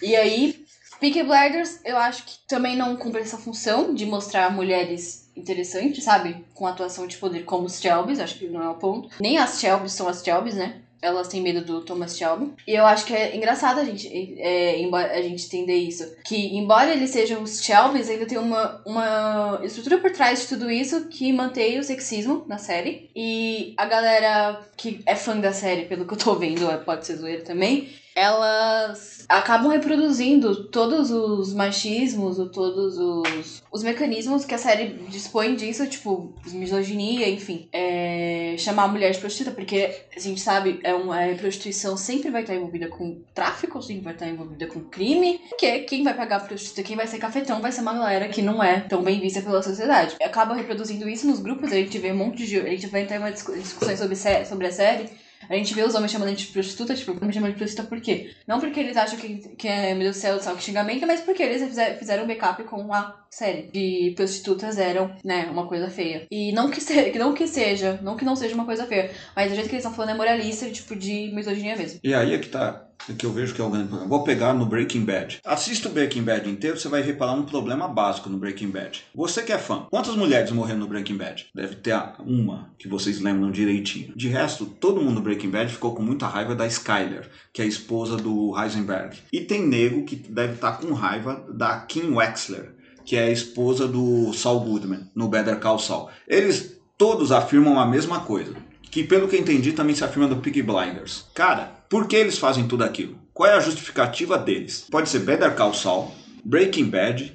E 0.02 0.16
aí, 0.16 0.64
Peaky 1.00 1.24
Blinders, 1.24 1.80
eu 1.86 1.98
acho 1.98 2.24
que 2.26 2.38
também 2.48 2.76
não 2.76 2.96
cumpre 2.96 3.22
essa 3.22 3.38
função 3.38 3.94
de 3.94 4.06
mostrar 4.06 4.52
mulheres 4.52 5.30
interessantes, 5.36 6.04
sabe? 6.04 6.44
Com 6.54 6.66
atuação 6.66 7.06
de 7.06 7.18
poder 7.18 7.44
como 7.44 7.66
os 7.66 7.80
Shelbys, 7.80 8.20
acho 8.20 8.40
que 8.40 8.48
não 8.48 8.64
é 8.64 8.70
o 8.70 8.76
ponto. 8.76 9.10
Nem 9.20 9.38
as 9.38 9.60
Shelbys 9.60 9.94
são 9.94 10.08
as 10.08 10.24
Shelbys, 10.24 10.56
né? 10.56 10.82
Elas 11.00 11.28
têm 11.28 11.42
medo 11.42 11.64
do 11.64 11.82
Thomas 11.82 12.18
Shelby. 12.18 12.54
E 12.66 12.74
eu 12.74 12.84
acho 12.86 13.06
que 13.06 13.14
é 13.14 13.36
engraçado 13.36 13.80
a 13.80 13.86
gente, 13.86 14.08
é, 14.40 14.84
a 14.84 15.22
gente 15.22 15.46
entender 15.46 15.76
isso. 15.76 16.04
Que, 16.26 16.58
embora 16.58 16.92
eles 16.92 17.12
sejam 17.12 17.44
os 17.44 17.64
Shelbys, 17.64 18.10
ainda 18.10 18.26
tem 18.26 18.40
uma, 18.40 18.82
uma 18.84 19.62
estrutura 19.64 20.00
por 20.00 20.12
trás 20.12 20.42
de 20.42 20.48
tudo 20.48 20.72
isso 20.72 21.06
que 21.06 21.32
mantém 21.32 21.78
o 21.78 21.84
sexismo 21.84 22.44
na 22.48 22.58
série. 22.58 23.12
E 23.16 23.76
a 23.78 23.86
galera 23.86 24.60
que 24.76 25.00
é 25.06 25.16
fã 25.16 25.40
da 25.40 25.54
série, 25.54 25.86
pelo 25.86 26.06
que 26.06 26.14
eu 26.16 26.18
tô 26.18 26.34
vendo, 26.34 26.70
é, 26.70 26.78
pode 26.78 27.06
ser 27.06 27.18
zoeira 27.18 27.44
também, 27.44 27.90
elas 28.18 29.26
acabam 29.30 29.70
reproduzindo 29.70 30.66
todos 30.70 31.12
os 31.12 31.54
machismos, 31.54 32.40
ou 32.40 32.50
todos 32.50 32.98
os, 32.98 33.64
os 33.72 33.84
mecanismos 33.84 34.44
que 34.44 34.56
a 34.56 34.58
série 34.58 34.88
dispõe 35.08 35.56
disso, 35.56 35.86
tipo, 35.86 36.34
misoginia, 36.48 37.30
enfim. 37.30 37.70
É, 37.72 38.56
chamar 38.58 38.86
a 38.86 38.88
mulher 38.88 39.12
de 39.12 39.20
prostituta, 39.20 39.52
porque 39.52 39.96
a 40.16 40.20
gente 40.20 40.42
sabe, 40.42 40.80
é 40.84 40.96
uma 40.96 41.18
prostituição 41.38 41.96
sempre 41.96 42.32
vai 42.32 42.42
estar 42.42 42.56
envolvida 42.56 42.88
com 42.88 43.22
tráfico, 43.36 43.82
sempre 43.84 44.04
vai 44.04 44.14
estar 44.14 44.28
envolvida 44.28 44.66
com 44.66 44.80
crime, 44.80 45.40
porque 45.50 45.82
quem 45.82 46.04
vai 46.04 46.16
pagar 46.16 46.38
a 46.38 46.40
prostituta, 46.40 46.82
quem 46.82 46.96
vai 46.96 47.06
ser 47.06 47.20
cafetão, 47.20 47.62
vai 47.62 47.72
ser 47.72 47.82
uma 47.82 47.94
galera 47.94 48.30
que 48.30 48.42
não 48.42 48.64
é 48.64 48.80
tão 48.80 49.04
bem 49.04 49.20
vista 49.20 49.42
pela 49.42 49.62
sociedade. 49.62 50.16
Acaba 50.24 50.56
reproduzindo 50.56 51.08
isso 51.08 51.28
nos 51.28 51.40
grupos, 51.40 51.72
a 51.72 51.76
gente 51.76 52.00
vê 52.00 52.12
um 52.12 52.18
monte 52.18 52.48
de. 52.48 52.60
A 52.60 52.70
gente 52.70 52.88
vai 52.88 53.06
ter 53.06 53.20
uma 53.20 53.32
discu- 53.32 53.54
discussões 53.54 54.00
sobre, 54.00 54.16
sobre 54.46 54.68
a 54.68 54.72
série. 54.72 55.27
A 55.50 55.56
gente 55.56 55.74
vê 55.74 55.84
os 55.84 55.96
homens 55.96 56.12
chamando 56.12 56.28
a 56.28 56.32
gente 56.32 56.48
de 56.48 56.54
prostituta, 56.54 56.96
tipo, 56.96 57.14
me 57.26 57.32
chamando 57.34 57.52
de 57.52 57.58
prostituta 57.58 57.88
por 57.88 58.02
quê? 58.02 58.32
Não 58.48 58.60
porque 58.60 58.80
eles 58.80 58.98
acham 58.98 59.18
que, 59.18 59.36
que 59.56 59.68
é, 59.68 59.94
meu 59.94 60.04
Deus 60.04 60.18
do 60.18 60.20
céu, 60.20 60.42
só 60.42 60.54
que 60.56 60.64
xingamento, 60.64 61.06
mas 61.06 61.22
porque 61.22 61.44
eles 61.44 61.62
fizer- 61.68 61.98
fizeram 61.98 62.24
um 62.24 62.28
backup 62.28 62.64
com 62.64 62.94
a 62.94 63.16
série. 63.30 63.70
De 63.72 64.14
prostitutas 64.16 64.78
eram, 64.78 65.16
né, 65.24 65.48
uma 65.52 65.68
coisa 65.68 65.90
feia. 65.90 66.26
E 66.32 66.52
não 66.52 66.70
que, 66.70 66.82
se, 66.82 67.12
não 67.18 67.34
que 67.34 67.48
seja, 67.48 68.00
não 68.02 68.18
que 68.18 68.26
não 68.26 68.36
seja 68.36 68.56
uma 68.56 68.66
coisa 68.66 68.86
feia, 68.88 69.12
mas 69.36 69.52
o 69.52 69.56
jeito 69.56 69.70
que 69.70 69.76
eles 69.76 69.84
estão 69.84 69.96
falando 69.96 70.12
é 70.12 70.18
moralista, 70.18 70.70
tipo, 70.70 70.96
de 70.96 71.32
misoginia 71.34 71.76
mesmo. 71.76 72.00
E 72.04 72.14
aí 72.14 72.34
é 72.34 72.40
que 72.40 72.50
tá. 72.50 72.87
É 73.10 73.14
que 73.14 73.26
eu 73.26 73.32
vejo 73.32 73.54
que 73.54 73.62
é 73.62 73.64
o 73.64 73.70
grande 73.70 73.88
problema. 73.88 74.10
Vou 74.10 74.24
pegar 74.24 74.54
no 74.54 74.66
Breaking 74.66 75.06
Bad. 75.06 75.40
Assista 75.46 75.88
o 75.88 75.92
Breaking 75.92 76.24
Bad 76.24 76.50
inteiro, 76.50 76.78
você 76.78 76.90
vai 76.90 77.02
reparar 77.02 77.34
um 77.34 77.44
problema 77.44 77.88
básico 77.88 78.30
no 78.30 78.38
Breaking 78.38 78.70
Bad. 78.70 79.04
Você 79.16 79.42
que 79.44 79.54
é 79.54 79.58
fã, 79.58 79.86
quantas 79.90 80.16
mulheres 80.16 80.52
morreram 80.52 80.80
no 80.80 80.88
Breaking 80.88 81.16
Bad? 81.16 81.48
Deve 81.56 81.76
ter 81.76 81.98
uma 82.20 82.70
que 82.78 82.88
vocês 82.88 83.22
lembram 83.22 83.50
direitinho. 83.50 84.14
De 84.16 84.28
resto, 84.28 84.66
todo 84.66 85.02
mundo 85.02 85.16
no 85.16 85.22
Breaking 85.22 85.50
Bad 85.50 85.72
ficou 85.72 85.96
com 85.96 86.02
muita 86.02 86.28
raiva 86.28 86.54
da 86.54 86.68
Skyler, 86.68 87.30
que 87.54 87.62
é 87.62 87.66
a 87.66 87.68
esposa 87.68 88.18
do 88.18 88.54
Heisenberg. 88.60 89.18
E 89.32 89.42
tem 89.42 89.66
nego 89.66 90.04
que 90.04 90.16
deve 90.16 90.54
estar 90.54 90.74
com 90.74 90.94
raiva 90.94 91.46
da 91.50 91.80
Kim 91.80 92.14
Wexler, 92.14 92.74
que 93.06 93.16
é 93.16 93.24
a 93.24 93.32
esposa 93.32 93.88
do 93.88 94.34
Saul 94.34 94.60
Goodman, 94.60 95.10
no 95.16 95.30
Better 95.30 95.60
Call 95.60 95.80
Saul. 95.80 96.10
Eles 96.28 96.78
todos 96.98 97.32
afirmam 97.32 97.80
a 97.80 97.86
mesma 97.86 98.20
coisa 98.22 98.54
que 98.90 99.04
pelo 99.04 99.28
que 99.28 99.38
entendi 99.38 99.74
também 99.74 99.96
se 99.96 100.04
afirma 100.04 100.28
do 100.28 100.38
Peaky 100.38 100.64
Blinders. 100.64 101.26
Cara, 101.34 101.77
por 101.90 102.08
que 102.08 102.16
eles 102.16 102.38
fazem 102.38 102.68
tudo 102.68 102.84
aquilo? 102.84 103.18
Qual 103.34 103.50
é 103.50 103.54
a 103.54 103.60
justificativa 103.60 104.38
deles? 104.38 104.88
Pode 104.90 105.10
ser 105.10 105.20
Better 105.20 105.56
Call 105.56 105.74
Saul, 105.74 106.12
Breaking 106.44 106.86
Bad 106.86 107.34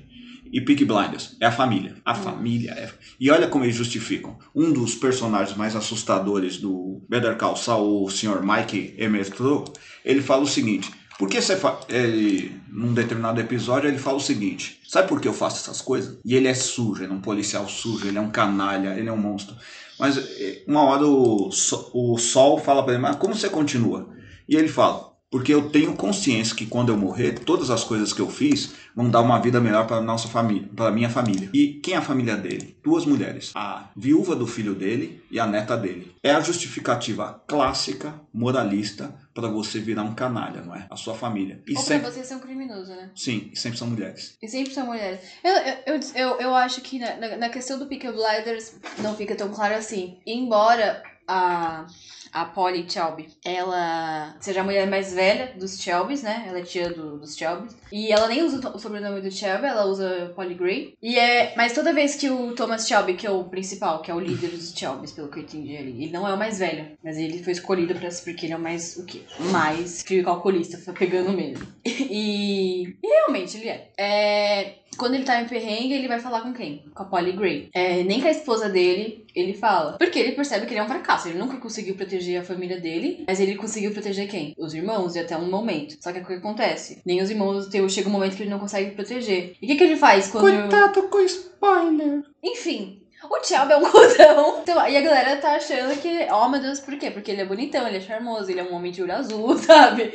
e 0.52 0.61
Peaky 0.61 0.85
Blinders. 0.85 1.37
É 1.40 1.47
a 1.47 1.52
família. 1.52 1.97
A 2.04 2.14
família 2.14 2.73
é... 2.73 2.90
E 3.18 3.30
olha 3.30 3.47
como 3.49 3.64
eles 3.64 3.76
justificam. 3.76 4.38
Um 4.54 4.73
dos 4.73 4.94
personagens 4.94 5.56
mais 5.56 5.75
assustadores 5.76 6.59
do 6.59 7.02
Better 7.09 7.37
Call 7.37 7.56
Saul, 7.56 8.04
o 8.04 8.11
Sr. 8.11 8.42
Mike 8.42 8.94
Emertro, 8.99 9.64
ele 10.04 10.21
fala 10.21 10.42
o 10.42 10.47
seguinte... 10.47 10.90
Por 11.18 11.28
que 11.28 11.40
você 11.40 11.56
fa... 11.56 11.78
ele, 11.88 12.52
num 12.68 12.92
determinado 12.92 13.40
episódio, 13.40 13.87
ele 13.88 13.99
fala 13.99 14.16
o 14.16 14.21
seguinte: 14.21 14.80
Sabe 14.88 15.06
por 15.06 15.21
que 15.21 15.28
eu 15.28 15.32
faço 15.32 15.59
essas 15.59 15.80
coisas? 15.80 16.18
E 16.25 16.35
ele 16.35 16.49
é 16.49 16.54
sujo, 16.54 17.04
ele 17.04 17.12
é 17.12 17.14
um 17.14 17.21
policial 17.21 17.68
sujo, 17.68 18.09
ele 18.09 18.18
é 18.18 18.21
um 18.21 18.30
canalha, 18.30 18.99
ele 18.99 19.09
é 19.09 19.12
um 19.12 19.16
monstro. 19.18 19.54
Mas 20.00 20.16
eh, 20.18 20.64
uma 20.66 20.82
hora 20.82 21.06
o, 21.06 21.52
Sol- 21.52 21.90
o 21.94 22.18
Sol 22.18 22.59
fala 22.59 22.82
pra 22.82 22.94
ele, 22.94 23.02
mas 23.02 23.14
como 23.16 23.37
você 23.37 23.49
continua? 23.49 24.09
E 24.49 24.56
ele 24.56 24.68
fala, 24.68 25.12
Porque 25.32 25.52
eu 25.52 25.70
tenho 25.70 25.94
consciência 25.94 26.54
que 26.54 26.66
quando 26.66 26.92
eu 26.92 26.96
morrer, 26.96 27.38
todas 27.38 27.70
as 27.70 27.82
coisas 27.82 28.12
que 28.12 28.20
eu 28.20 28.28
fiz 28.28 28.75
vão 28.94 29.08
dar 29.08 29.22
uma 29.22 29.38
vida 29.38 29.58
melhor 29.58 29.87
para 29.87 29.99
nossa 30.02 30.28
família, 30.28 30.68
para 30.76 30.90
minha 30.90 31.08
família. 31.08 31.49
E 31.54 31.80
quem 31.82 31.94
é 31.94 31.96
a 31.96 32.02
família 32.02 32.37
dele? 32.37 32.76
Duas 32.84 33.06
mulheres, 33.06 33.50
a 33.54 33.88
viúva 33.96 34.37
do 34.37 34.46
filho 34.46 34.75
dele 34.75 35.25
e 35.30 35.40
a 35.40 35.46
neta 35.46 35.75
dele. 35.75 36.14
É 36.22 36.32
a 36.32 36.40
justificativa 36.40 37.42
clássica, 37.46 38.14
moralista, 38.30 39.14
para 39.32 39.49
você 39.49 39.80
virar 39.80 40.02
um 40.02 40.14
canalha, 40.14 40.61
não 40.61 40.76
é? 40.76 40.87
A 40.90 40.96
sua 40.96 41.14
família. 41.14 41.62
E 41.66 41.75
Ou 41.75 41.82
sempre... 41.82 42.02
pra 42.02 42.11
você 42.11 42.22
ser 42.22 42.34
um 42.34 42.40
criminoso, 42.40 42.90
né? 42.90 43.11
Sim, 43.16 43.49
e 43.50 43.58
sempre 43.58 43.78
são 43.78 43.88
mulheres. 43.88 44.37
E 44.42 44.46
sempre 44.46 44.75
são 44.75 44.84
mulheres. 44.84 45.20
Eu, 45.42 45.54
eu, 45.94 46.00
eu, 46.14 46.40
eu, 46.40 46.54
acho 46.54 46.82
que 46.82 46.99
na, 46.99 47.38
na 47.38 47.49
questão 47.49 47.78
do 47.78 47.87
Peaky 47.87 48.08
Blinders 48.08 48.75
não 48.99 49.16
fica 49.16 49.34
tão 49.34 49.49
claro 49.49 49.75
assim. 49.75 50.18
Embora 50.26 51.02
a 51.26 51.87
a 52.33 52.47
Polly 52.47 52.87
Shelby, 52.88 53.29
ela 53.45 54.35
seja 54.41 54.62
a 54.62 54.64
mulher 54.64 54.88
mais 54.88 55.12
velha 55.12 55.52
dos 55.59 55.79
Shelbys, 55.79 56.23
né? 56.23 56.47
Ela 56.49 56.61
é 56.61 56.62
tia 56.62 56.88
do, 56.88 57.19
dos 57.19 57.37
Shelbys. 57.37 57.76
E 57.93 58.11
ela 58.11 58.26
nem 58.26 58.43
usa 58.43 58.67
o 58.71 58.79
sobrenome 58.79 59.21
do 59.21 59.31
Shelby, 59.31 59.67
ela 59.67 59.85
usa 59.85 60.33
Polly 60.35 60.55
Gray. 60.55 60.97
E 61.02 61.19
é, 61.19 61.52
mas 61.57 61.75
toda 61.75 61.93
vez 61.93 62.14
que 62.14 62.31
o 62.31 62.55
Thomas 62.55 62.88
Shelby, 62.88 63.14
que 63.14 63.26
é 63.26 63.31
o 63.31 63.45
principal, 63.45 64.00
que 64.00 64.11
é 64.11 64.14
o 64.14 64.21
líder 64.21 64.49
dos 64.49 64.73
Shelbys, 64.73 65.12
pelo 65.12 65.29
que 65.29 65.41
eu 65.41 65.43
entendi 65.43 65.76
ali, 65.76 66.05
ele 66.05 66.12
não 66.12 66.26
é 66.26 66.33
o 66.33 66.38
mais 66.38 66.59
velho, 66.59 66.97
mas 67.05 67.19
ele 67.19 67.43
foi 67.43 67.52
escolhido 67.52 67.95
para 67.95 68.09
porque 68.25 68.47
ele 68.47 68.52
é 68.52 68.57
o 68.57 68.61
mais 68.61 68.97
o 68.97 69.05
quê? 69.05 69.23
Mais 69.50 70.02
frio 70.02 70.25
calculista, 70.25 70.79
foi 70.79 70.95
pegando 70.95 71.33
mesmo. 71.33 71.67
E, 72.12 72.97
e 73.02 73.09
realmente 73.09 73.57
ele 73.57 73.69
é. 73.69 73.91
É 73.97 74.75
quando 74.96 75.14
ele 75.14 75.25
tá 75.25 75.40
em 75.40 75.49
perrengue, 75.49 75.94
ele 75.94 76.08
vai 76.08 76.20
falar 76.20 76.42
com 76.42 76.52
quem? 76.52 76.84
Com 76.94 77.02
a 77.02 77.06
Polly 77.06 77.32
Gray. 77.32 77.68
É, 77.75 78.02
nem 78.04 78.20
com 78.20 78.28
a 78.28 78.30
esposa 78.30 78.68
dele 78.68 79.25
ele 79.34 79.54
fala. 79.54 79.96
Porque 79.99 80.18
ele 80.18 80.32
percebe 80.32 80.66
que 80.66 80.72
ele 80.72 80.80
é 80.80 80.82
um 80.82 80.88
fracasso. 80.88 81.28
Ele 81.28 81.38
nunca 81.38 81.56
conseguiu 81.56 81.94
proteger 81.94 82.40
a 82.40 82.44
família 82.44 82.80
dele, 82.80 83.25
mas 83.26 83.40
ele 83.40 83.56
conseguiu 83.56 83.92
proteger 83.92 84.28
quem? 84.28 84.54
Os 84.58 84.75
irmãos, 84.75 85.16
e 85.16 85.20
até 85.20 85.37
um 85.37 85.50
momento. 85.50 85.96
Só 86.00 86.12
que 86.12 86.20
o 86.20 86.26
que 86.26 86.34
acontece? 86.34 87.00
Nem 87.04 87.22
os 87.22 87.30
irmãos 87.30 87.66
tem, 87.68 87.87
chega 87.88 88.08
um 88.08 88.12
momento 88.12 88.37
que 88.37 88.42
ele 88.42 88.50
não 88.50 88.58
consegue 88.58 88.90
proteger. 88.92 89.56
E 89.61 89.64
o 89.64 89.68
que, 89.68 89.76
que 89.76 89.84
ele 89.84 89.96
faz 89.96 90.28
quando. 90.28 90.44
Cuidado 90.44 91.02
com 91.08 91.20
spoiler! 91.20 92.22
Enfim, 92.42 93.02
o 93.30 93.44
Shelby 93.44 93.72
é 93.72 93.76
um 93.76 93.84
cuzão. 93.90 94.61
Então, 94.62 94.88
e 94.88 94.96
a 94.96 95.00
galera 95.00 95.37
tá 95.37 95.56
achando 95.56 95.99
que, 96.00 96.26
oh 96.30 96.49
meu 96.49 96.61
Deus, 96.61 96.80
por 96.80 96.96
quê? 96.99 97.11
Porque 97.11 97.30
ele 97.30 97.42
é 97.42 97.44
bonitão, 97.44 97.87
ele 97.87 97.99
é 97.99 98.00
charmoso, 98.00 98.50
ele 98.50 98.61
é 98.61 98.64
um 98.64 98.75
homem 98.75 98.92
de 98.92 99.02
olho 99.02 99.14
azul, 99.14 99.56
sabe? 99.58 100.12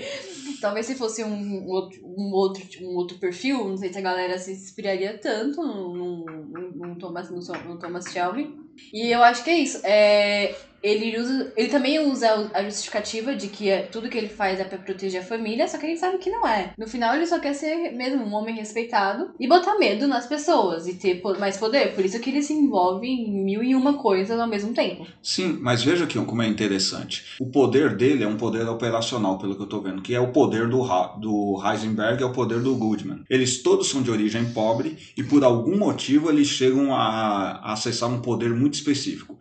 Talvez 0.59 0.85
se 0.85 0.95
fosse 0.95 1.23
um 1.23 1.65
outro, 1.67 1.99
um 2.05 2.31
outro, 2.33 2.63
um 2.81 2.95
outro 2.95 3.17
perfil, 3.17 3.67
não 3.67 3.77
sei 3.77 3.91
se 3.91 3.99
a 3.99 4.01
galera 4.01 4.37
se 4.37 4.51
inspiraria 4.51 5.17
tanto 5.17 5.61
no, 5.61 6.25
no, 6.25 6.95
Thomas, 6.97 7.29
no 7.29 7.77
Thomas 7.77 8.05
Shelby. 8.05 8.55
E 8.93 9.11
eu 9.11 9.23
acho 9.23 9.43
que 9.43 9.49
é 9.49 9.57
isso. 9.57 9.79
É, 9.83 10.55
ele, 10.81 11.19
usa, 11.19 11.53
ele 11.55 11.69
também 11.69 11.99
usa 11.99 12.49
a 12.53 12.63
justificativa 12.63 13.35
de 13.35 13.47
que 13.47 13.69
é, 13.69 13.81
tudo 13.83 14.09
que 14.09 14.17
ele 14.17 14.29
faz 14.29 14.59
é 14.59 14.63
pra 14.63 14.77
proteger 14.77 15.21
a 15.21 15.25
família, 15.25 15.67
só 15.67 15.77
que 15.77 15.87
gente 15.87 15.99
sabe 15.99 16.17
que 16.17 16.29
não 16.29 16.47
é. 16.47 16.73
No 16.77 16.87
final, 16.87 17.15
ele 17.15 17.25
só 17.25 17.39
quer 17.39 17.53
ser 17.53 17.91
mesmo 17.91 18.23
um 18.23 18.33
homem 18.33 18.55
respeitado 18.55 19.31
e 19.39 19.47
botar 19.47 19.77
medo 19.77 20.07
nas 20.07 20.27
pessoas 20.27 20.87
e 20.87 20.95
ter 20.95 21.21
mais 21.39 21.57
poder. 21.57 21.95
Por 21.95 22.05
isso 22.05 22.19
que 22.19 22.29
ele 22.29 22.43
se 22.43 22.53
envolve 22.53 23.07
em 23.07 23.43
mil 23.43 23.63
e 23.63 23.75
uma 23.75 23.93
coisas 23.93 24.39
ao 24.39 24.47
mesmo 24.47 24.73
tempo. 24.73 25.07
Sim, 25.21 25.57
mas 25.61 25.83
veja 25.83 26.03
aqui 26.03 26.17
como 26.23 26.41
é 26.41 26.47
interessante. 26.47 27.37
O 27.39 27.47
poder 27.47 27.95
dele 27.95 28.23
é 28.23 28.27
um 28.27 28.37
poder 28.37 28.67
operacional, 28.67 29.37
pelo 29.37 29.55
que 29.55 29.61
eu 29.61 29.67
tô 29.67 29.81
vendo, 29.81 30.01
que 30.01 30.13
é 30.13 30.19
o 30.19 30.31
poder 30.31 30.67
do, 30.67 30.83
do 31.19 31.61
Heisenberg, 31.65 32.21
é 32.21 32.25
o 32.25 32.33
poder 32.33 32.59
do 32.59 32.75
Goodman. 32.75 33.23
Eles 33.29 33.61
todos 33.61 33.89
são 33.89 34.01
de 34.01 34.11
origem 34.11 34.45
pobre 34.51 34.97
e 35.15 35.23
por 35.23 35.43
algum 35.43 35.77
motivo 35.77 36.29
eles 36.29 36.47
chegam 36.47 36.93
a, 36.93 37.59
a 37.63 37.73
acessar 37.73 38.09
um 38.09 38.21
poder 38.21 38.49
muito 38.51 38.75
específico. 38.75 39.37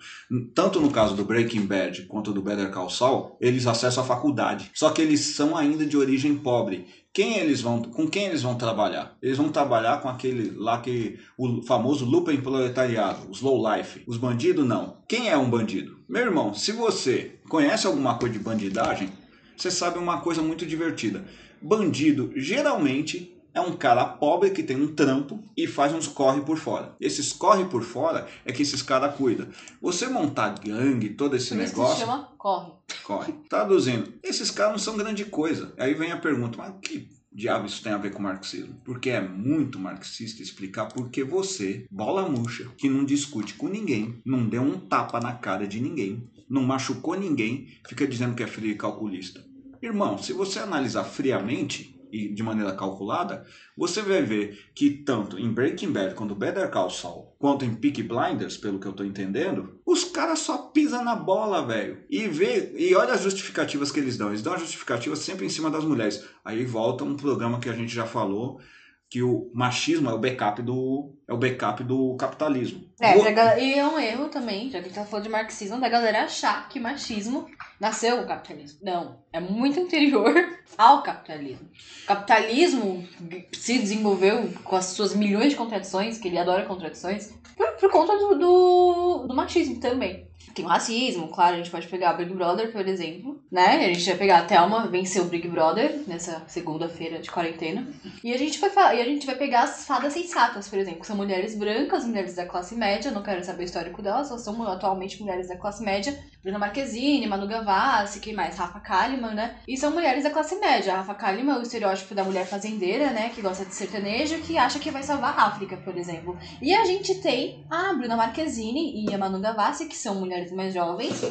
Tanto 0.55 0.81
no 0.81 0.91
caso 0.91 1.15
do 1.15 1.26
Breaking 1.27 1.67
Bad 1.67 2.03
quanto 2.05 2.33
do 2.33 2.41
Better 2.41 2.71
Call 2.71 2.89
Saul, 2.89 3.37
eles 3.41 3.67
acessam 3.67 4.03
a 4.03 4.07
faculdade. 4.07 4.71
Só 4.73 4.91
que 4.91 5.03
eles 5.03 5.21
são 5.21 5.57
ainda 5.57 5.85
de 5.85 5.97
origem 5.97 6.37
pobre. 6.37 6.87
Quem 7.13 7.39
eles 7.39 7.63
vão, 7.63 7.83
com 7.83 8.07
quem 8.07 8.27
eles 8.27 8.43
vão 8.43 8.57
trabalhar? 8.57 9.17
Eles 9.23 9.39
vão 9.39 9.49
trabalhar 9.49 10.03
com 10.03 10.09
aquele 10.09 10.51
lá 10.57 10.81
que 10.81 11.19
o 11.39 11.63
famoso 11.63 12.05
Lupen 12.05 12.41
proletariado, 12.41 13.31
os 13.31 13.41
low 13.41 13.63
life. 13.75 14.03
Os 14.07 14.19
bandidos 14.19 14.67
não. 14.67 14.99
Quem 15.09 15.31
é 15.31 15.37
um 15.37 15.49
bandido? 15.49 15.97
Meu 16.09 16.23
irmão, 16.23 16.53
se 16.53 16.73
você 16.73 17.39
conhece 17.49 17.87
alguma 17.87 18.19
coisa 18.19 18.35
de 18.35 18.45
bandidagem, 18.45 19.11
você 19.57 19.71
sabe 19.71 19.99
uma 19.99 20.21
coisa 20.21 20.43
muito 20.43 20.67
divertida. 20.67 21.25
Bandido 21.63 22.33
geralmente 22.37 23.36
é 23.57 23.61
um 23.61 23.75
cara 23.75 24.05
pobre 24.05 24.51
que 24.51 24.63
tem 24.63 24.77
um 24.77 24.95
trampo 24.95 25.43
e 25.57 25.67
faz 25.67 25.95
uns 25.95 26.07
corre 26.07 26.43
por 26.43 26.59
fora. 26.59 26.95
Esses 27.01 27.33
corre 27.33 27.65
por 27.65 27.83
fora 27.83 28.29
é 28.45 28.53
que 28.53 28.61
esses 28.61 28.83
caras 28.83 29.17
cuidam. 29.17 29.49
Você 29.81 30.07
montar 30.09 30.51
gangue, 30.63 31.09
todo 31.09 31.35
esse 31.35 31.49
por 31.49 31.57
negócio. 31.57 31.95
Isso 31.95 32.01
chama 32.01 32.29
corre. 32.37 32.73
Corre. 33.03 33.33
Traduzindo, 33.49 34.13
esses 34.23 34.51
caras 34.51 34.73
não 34.73 34.79
são 34.79 34.99
grande 34.99 35.25
coisa. 35.25 35.73
Aí 35.79 35.95
vem 35.95 36.13
a 36.13 36.19
pergunta, 36.19 36.59
mas 36.59 36.75
que 36.83 37.09
diabo 37.33 37.65
isso 37.65 37.83
tem 37.83 37.93
a 37.93 37.99
ver 37.99 38.13
com 38.13 38.21
marxismo? 38.21 38.79
Porque 38.85 39.09
é 39.09 39.27
muito 39.27 39.79
marxista 39.79 40.43
explicar 40.43 40.89
porque 40.89 41.25
você, 41.25 41.87
bola 41.91 42.29
murcha, 42.29 42.69
que 42.77 42.91
não 42.91 43.07
discute 43.07 43.55
com 43.55 43.69
ninguém, 43.69 44.21
não 44.23 44.47
deu 44.47 44.61
um 44.61 44.79
tapa 44.79 45.19
na 45.19 45.33
cara 45.33 45.67
de 45.67 45.81
ninguém, 45.81 46.31
não 46.47 46.63
machucou 46.63 47.15
ninguém, 47.15 47.69
fica 47.89 48.07
dizendo 48.07 48.35
que 48.35 48.43
é 48.43 48.47
frio 48.47 48.71
e 48.71 48.75
calculista. 48.75 49.43
Irmão, 49.81 50.19
se 50.19 50.33
você 50.35 50.59
analisar 50.59 51.05
friamente, 51.05 51.96
e 52.11 52.29
de 52.29 52.43
maneira 52.43 52.75
calculada, 52.75 53.45
você 53.77 54.03
vai 54.03 54.23
ver 54.23 54.71
que 54.75 54.91
tanto 54.91 55.39
em 55.39 55.53
Breaking 55.53 55.93
Bad 55.93 56.15
quanto 56.15 56.35
Better 56.35 56.71
Call 56.71 56.91
Saul, 56.91 57.35
quanto 57.39 57.65
em 57.65 57.75
Peaky 57.75 58.03
Blinders, 58.03 58.57
pelo 58.57 58.79
que 58.79 58.87
eu 58.87 58.93
tô 58.93 59.05
entendendo, 59.05 59.81
os 59.85 60.05
caras 60.05 60.41
só 60.41 60.59
pisam 60.59 61.05
na 61.05 61.15
bola, 61.15 61.67
velho. 61.67 61.99
E 62.09 62.27
vê, 62.29 62.73
e 62.77 62.95
olha 62.95 63.15
as 63.15 63.23
justificativas 63.23 63.91
que 63.91 64.01
eles 64.01 64.17
dão. 64.17 64.29
Eles 64.29 64.43
dão 64.43 64.55
a 64.55 64.59
justificativa 64.59 65.17
sempre 65.17 65.47
em 65.47 65.51
cima 65.51 65.71
das 65.71 65.85
mulheres. 65.85 66.25
Aí 66.45 66.65
volta 66.65 67.05
um 67.05 67.17
programa 67.17 67.61
que 67.61 67.69
a 67.69 67.75
gente 67.75 67.95
já 67.95 68.07
falou, 68.07 68.61
que 69.09 69.23
o 69.23 69.51
machismo 69.55 70.11
é 70.11 70.13
o 70.13 70.19
backup 70.19 70.61
do 70.63 71.13
é 71.29 71.33
o 71.33 71.37
backup 71.37 71.83
do 71.83 72.15
capitalismo. 72.17 72.85
É, 73.01 73.17
o... 73.17 73.59
e 73.59 73.75
é 73.75 73.87
um 73.87 73.99
erro 73.99 74.29
também, 74.29 74.71
já 74.71 74.79
que 74.79 74.87
a 74.87 74.89
gente 74.89 74.95
tá 74.95 75.05
falando 75.05 75.25
de 75.25 75.31
marxismo, 75.31 75.81
da 75.81 75.89
galera 75.89 76.25
achar 76.25 76.69
que 76.69 76.79
machismo 76.79 77.47
nasceu 77.81 78.21
o 78.21 78.27
capitalismo. 78.27 78.79
Não, 78.83 79.19
é 79.33 79.41
muito 79.41 79.81
anterior 79.81 80.33
ao 80.79 81.03
capitalismo. 81.03 81.69
O 82.05 82.07
capitalismo 82.07 83.09
se 83.53 83.79
desenvolveu 83.79 84.53
com 84.63 84.77
as 84.77 84.87
suas 84.87 85.17
milhões 85.17 85.51
de 85.51 85.57
contradições, 85.57 86.19
que 86.19 86.29
ele 86.29 86.39
adora 86.39 86.65
contradições, 86.65 87.33
por, 87.57 87.73
por 87.73 87.91
conta 87.91 88.17
do, 88.17 88.39
do, 88.39 89.27
do 89.27 89.35
machismo 89.35 89.81
também. 89.81 90.29
Tem 90.55 90.65
o 90.65 90.69
racismo, 90.69 91.29
claro, 91.29 91.55
a 91.55 91.59
gente 91.59 91.71
pode 91.71 91.87
pegar 91.87 92.15
o 92.15 92.17
Big 92.17 92.33
Brother, 92.33 92.73
por 92.73 92.87
exemplo, 92.87 93.41
né? 93.51 93.85
A 93.85 93.93
gente 93.93 94.07
vai 94.07 94.17
pegar 94.17 94.39
a 94.39 94.45
Thelma, 94.45 94.87
venceu 94.87 95.25
o 95.25 95.29
Big 95.29 95.47
Brother 95.49 96.03
nessa 96.07 96.43
segunda-feira 96.47 97.19
de 97.19 97.31
quarentena. 97.31 97.87
E 98.25 98.33
a 98.33 98.39
gente 98.39 98.59
vai 98.59 98.71
falar, 98.71 98.95
e 98.95 99.03
a 99.03 99.05
gente 99.05 99.27
vai 99.27 99.35
pegar 99.35 99.65
as 99.65 99.87
fadas 99.87 100.13
sensatas, 100.13 100.69
por 100.69 100.79
exemplo, 100.79 101.01
que 101.01 101.07
são 101.07 101.17
mulheres 101.17 101.57
brancas, 101.57 102.05
mulheres 102.05 102.35
da 102.35 102.47
classe 102.47 102.75
média, 102.75 103.11
não 103.11 103.23
quero 103.23 103.45
saber 103.45 103.63
o 103.63 103.67
histórico 103.67 104.03
delas, 104.03 104.29
só 104.29 104.39
são 104.39 104.63
atualmente 104.67 105.21
mulheres 105.21 105.49
da 105.49 105.57
classe 105.57 105.83
média. 105.83 106.17
Bruna 106.43 106.61
Marquezine, 106.61 107.27
Manu 107.27 107.49
Gavassi, 107.49 108.21
quem 108.21 108.33
mais? 108.33 108.57
Rafa 108.57 108.79
Kalimann, 108.79 109.35
né? 109.35 109.57
E 109.67 109.77
são 109.77 109.91
mulheres 109.91 110.23
da 110.23 110.31
classe 110.31 110.55
média. 110.57 110.95
A 110.95 110.97
Rafa 110.99 111.15
Kalimann 111.15 111.57
é 111.57 111.59
o 111.59 111.63
estereótipo 111.63 112.15
da 112.15 112.23
mulher 112.23 112.47
fazendeira, 112.47 113.11
né? 113.11 113.31
Que 113.35 113.43
gosta 113.43 113.65
de 113.65 113.75
sertanejo, 113.75 114.39
que 114.43 114.57
acha 114.57 114.79
que 114.79 114.91
vai 114.91 115.03
salvar 115.03 115.37
a 115.37 115.47
África, 115.47 115.77
por 115.79 115.97
exemplo. 115.97 116.39
E 116.63 116.73
a 116.73 116.85
gente 116.85 117.17
tem 117.17 117.65
a 117.69 117.93
Bruna 117.95 118.17
Marquezine 118.17 119.05
e 119.05 119.13
a 119.13 119.19
Manu 119.19 119.41
Gavassi, 119.41 119.87
que 119.87 119.97
são 119.97 120.15
mulheres 120.15 120.36
mulheres 120.37 120.53
mais 120.53 120.75
jovens, 120.75 121.23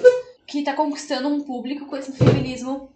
que 0.47 0.63
tá 0.63 0.73
conquistando 0.73 1.27
um 1.27 1.41
público 1.41 1.85
com 1.85 1.95
esse 1.95 2.11
feminismo, 2.11 2.89